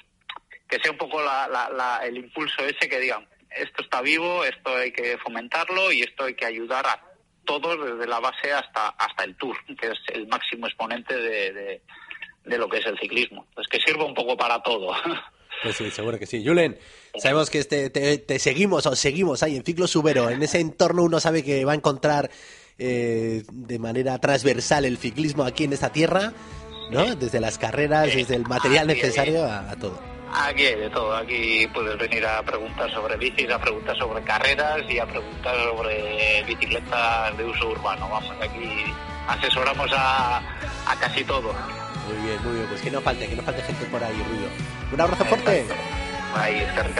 que 0.68 0.78
sea 0.80 0.90
un 0.90 0.98
poco 0.98 1.22
la- 1.22 1.46
la- 1.48 1.70
la- 1.70 2.00
el 2.06 2.16
impulso 2.18 2.64
ese 2.64 2.88
que 2.88 2.98
digan, 2.98 3.26
esto 3.50 3.82
está 3.82 4.00
vivo, 4.02 4.44
esto 4.44 4.74
hay 4.76 4.92
que 4.92 5.16
fomentarlo 5.18 5.92
y 5.92 6.02
esto 6.02 6.24
hay 6.24 6.34
que 6.34 6.44
ayudar 6.46 6.86
a 6.86 7.00
todos 7.44 7.78
desde 7.84 8.06
la 8.08 8.18
base 8.18 8.52
hasta, 8.52 8.88
hasta 8.88 9.22
el 9.24 9.36
tour, 9.36 9.56
que 9.76 9.86
es 9.86 9.98
el 10.12 10.26
máximo 10.26 10.66
exponente 10.66 11.16
de, 11.16 11.52
de- 11.52 11.82
de 12.44 12.58
lo 12.58 12.68
que 12.68 12.78
es 12.78 12.86
el 12.86 12.98
ciclismo. 12.98 13.46
Pues 13.54 13.66
que 13.68 13.78
sirva 13.80 14.04
un 14.04 14.14
poco 14.14 14.36
para 14.36 14.60
todo. 14.62 14.92
Pues 15.62 15.76
sí, 15.76 15.90
seguro 15.90 16.18
que 16.18 16.26
sí. 16.26 16.44
Julen, 16.44 16.78
sabemos 17.18 17.50
que 17.50 17.58
este, 17.58 17.90
te, 17.90 18.18
te 18.18 18.38
seguimos 18.38 18.86
o 18.86 18.94
seguimos 18.94 19.42
ahí 19.42 19.56
en 19.56 19.64
Ciclo 19.64 19.86
Subero. 19.86 20.30
En 20.30 20.42
ese 20.42 20.60
entorno 20.60 21.02
uno 21.02 21.18
sabe 21.18 21.42
que 21.42 21.64
va 21.64 21.72
a 21.72 21.76
encontrar 21.76 22.30
eh, 22.78 23.42
de 23.50 23.78
manera 23.78 24.18
transversal 24.18 24.84
el 24.84 24.98
ciclismo 24.98 25.44
aquí 25.44 25.64
en 25.64 25.72
esta 25.72 25.90
tierra, 25.90 26.32
¿no? 26.90 27.14
Desde 27.16 27.40
las 27.40 27.58
carreras, 27.58 28.14
desde 28.14 28.36
el 28.36 28.46
material 28.46 28.86
necesario 28.86 29.44
a, 29.44 29.70
a 29.70 29.76
todo. 29.76 29.98
Aquí 30.32 30.66
hay 30.66 30.78
de 30.78 30.90
todo. 30.90 31.16
Aquí 31.16 31.66
puedes 31.72 31.96
venir 31.98 32.26
a 32.26 32.42
preguntar 32.42 32.92
sobre 32.92 33.16
bicis, 33.16 33.50
a 33.50 33.58
preguntar 33.58 33.96
sobre 33.96 34.22
carreras 34.22 34.82
y 34.88 34.98
a 34.98 35.06
preguntar 35.06 35.56
sobre 35.64 36.44
bicicletas 36.46 37.36
de 37.38 37.44
uso 37.44 37.70
urbano. 37.70 38.08
Vamos, 38.10 38.30
aquí 38.42 38.84
asesoramos 39.26 39.90
a, 39.96 40.38
a 40.38 40.96
casi 41.00 41.24
todo. 41.24 41.54
Muy 42.06 42.26
bien, 42.26 42.42
muy 42.44 42.54
bien. 42.56 42.66
Pues 42.68 42.82
que 42.82 42.90
no 42.90 43.00
falte, 43.00 43.26
que 43.26 43.36
no 43.36 43.42
falte 43.42 43.62
gente 43.62 43.86
por 43.86 44.04
ahí, 44.04 44.22
Ruido. 44.28 44.48
Un 44.92 45.00
abrazo 45.00 45.24
fuerte. 45.24 45.66
Ahí 46.34 46.58
está 46.58 46.86
el 46.86 46.94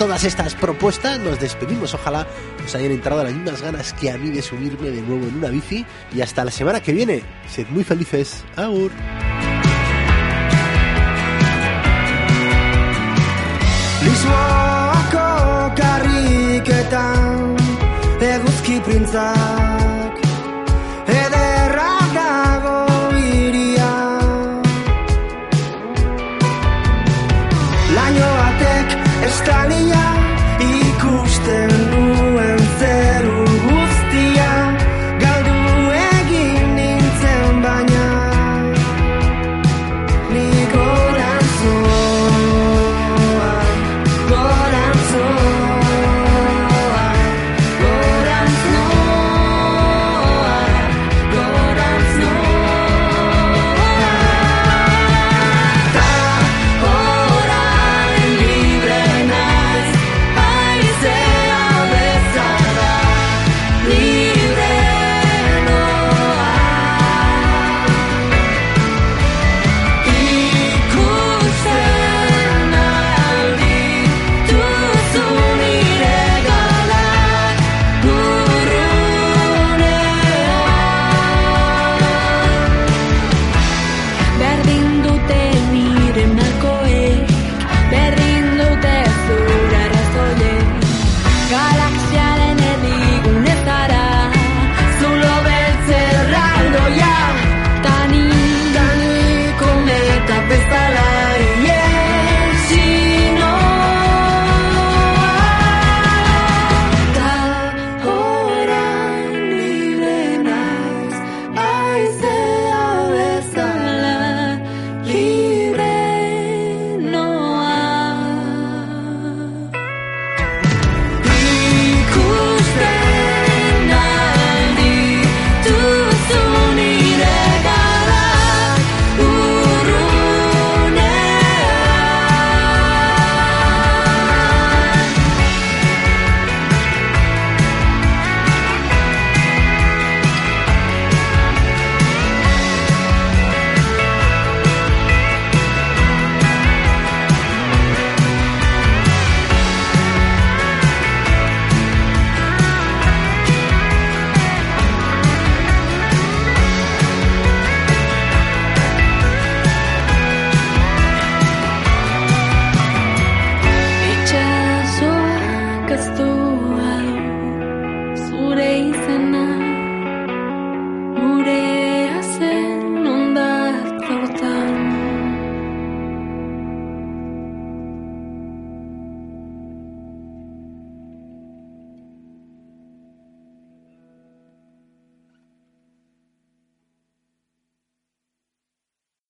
todas 0.00 0.24
estas 0.24 0.54
propuestas 0.54 1.18
nos 1.20 1.38
despedimos. 1.38 1.92
Ojalá 1.92 2.26
os 2.64 2.74
hayan 2.74 2.90
entrado 2.90 3.22
las 3.22 3.34
mismas 3.34 3.60
ganas 3.60 3.92
que 3.92 4.10
a 4.10 4.16
mí 4.16 4.30
de 4.30 4.40
subirme 4.40 4.88
de 4.88 5.02
nuevo 5.02 5.26
en 5.26 5.36
una 5.36 5.50
bici. 5.50 5.84
Y 6.14 6.22
hasta 6.22 6.42
la 6.42 6.50
semana 6.50 6.80
que 6.80 6.94
viene. 6.94 7.22
Sed 7.50 7.66
muy 7.68 7.84
felices. 7.84 8.42
Agur. 8.56 8.90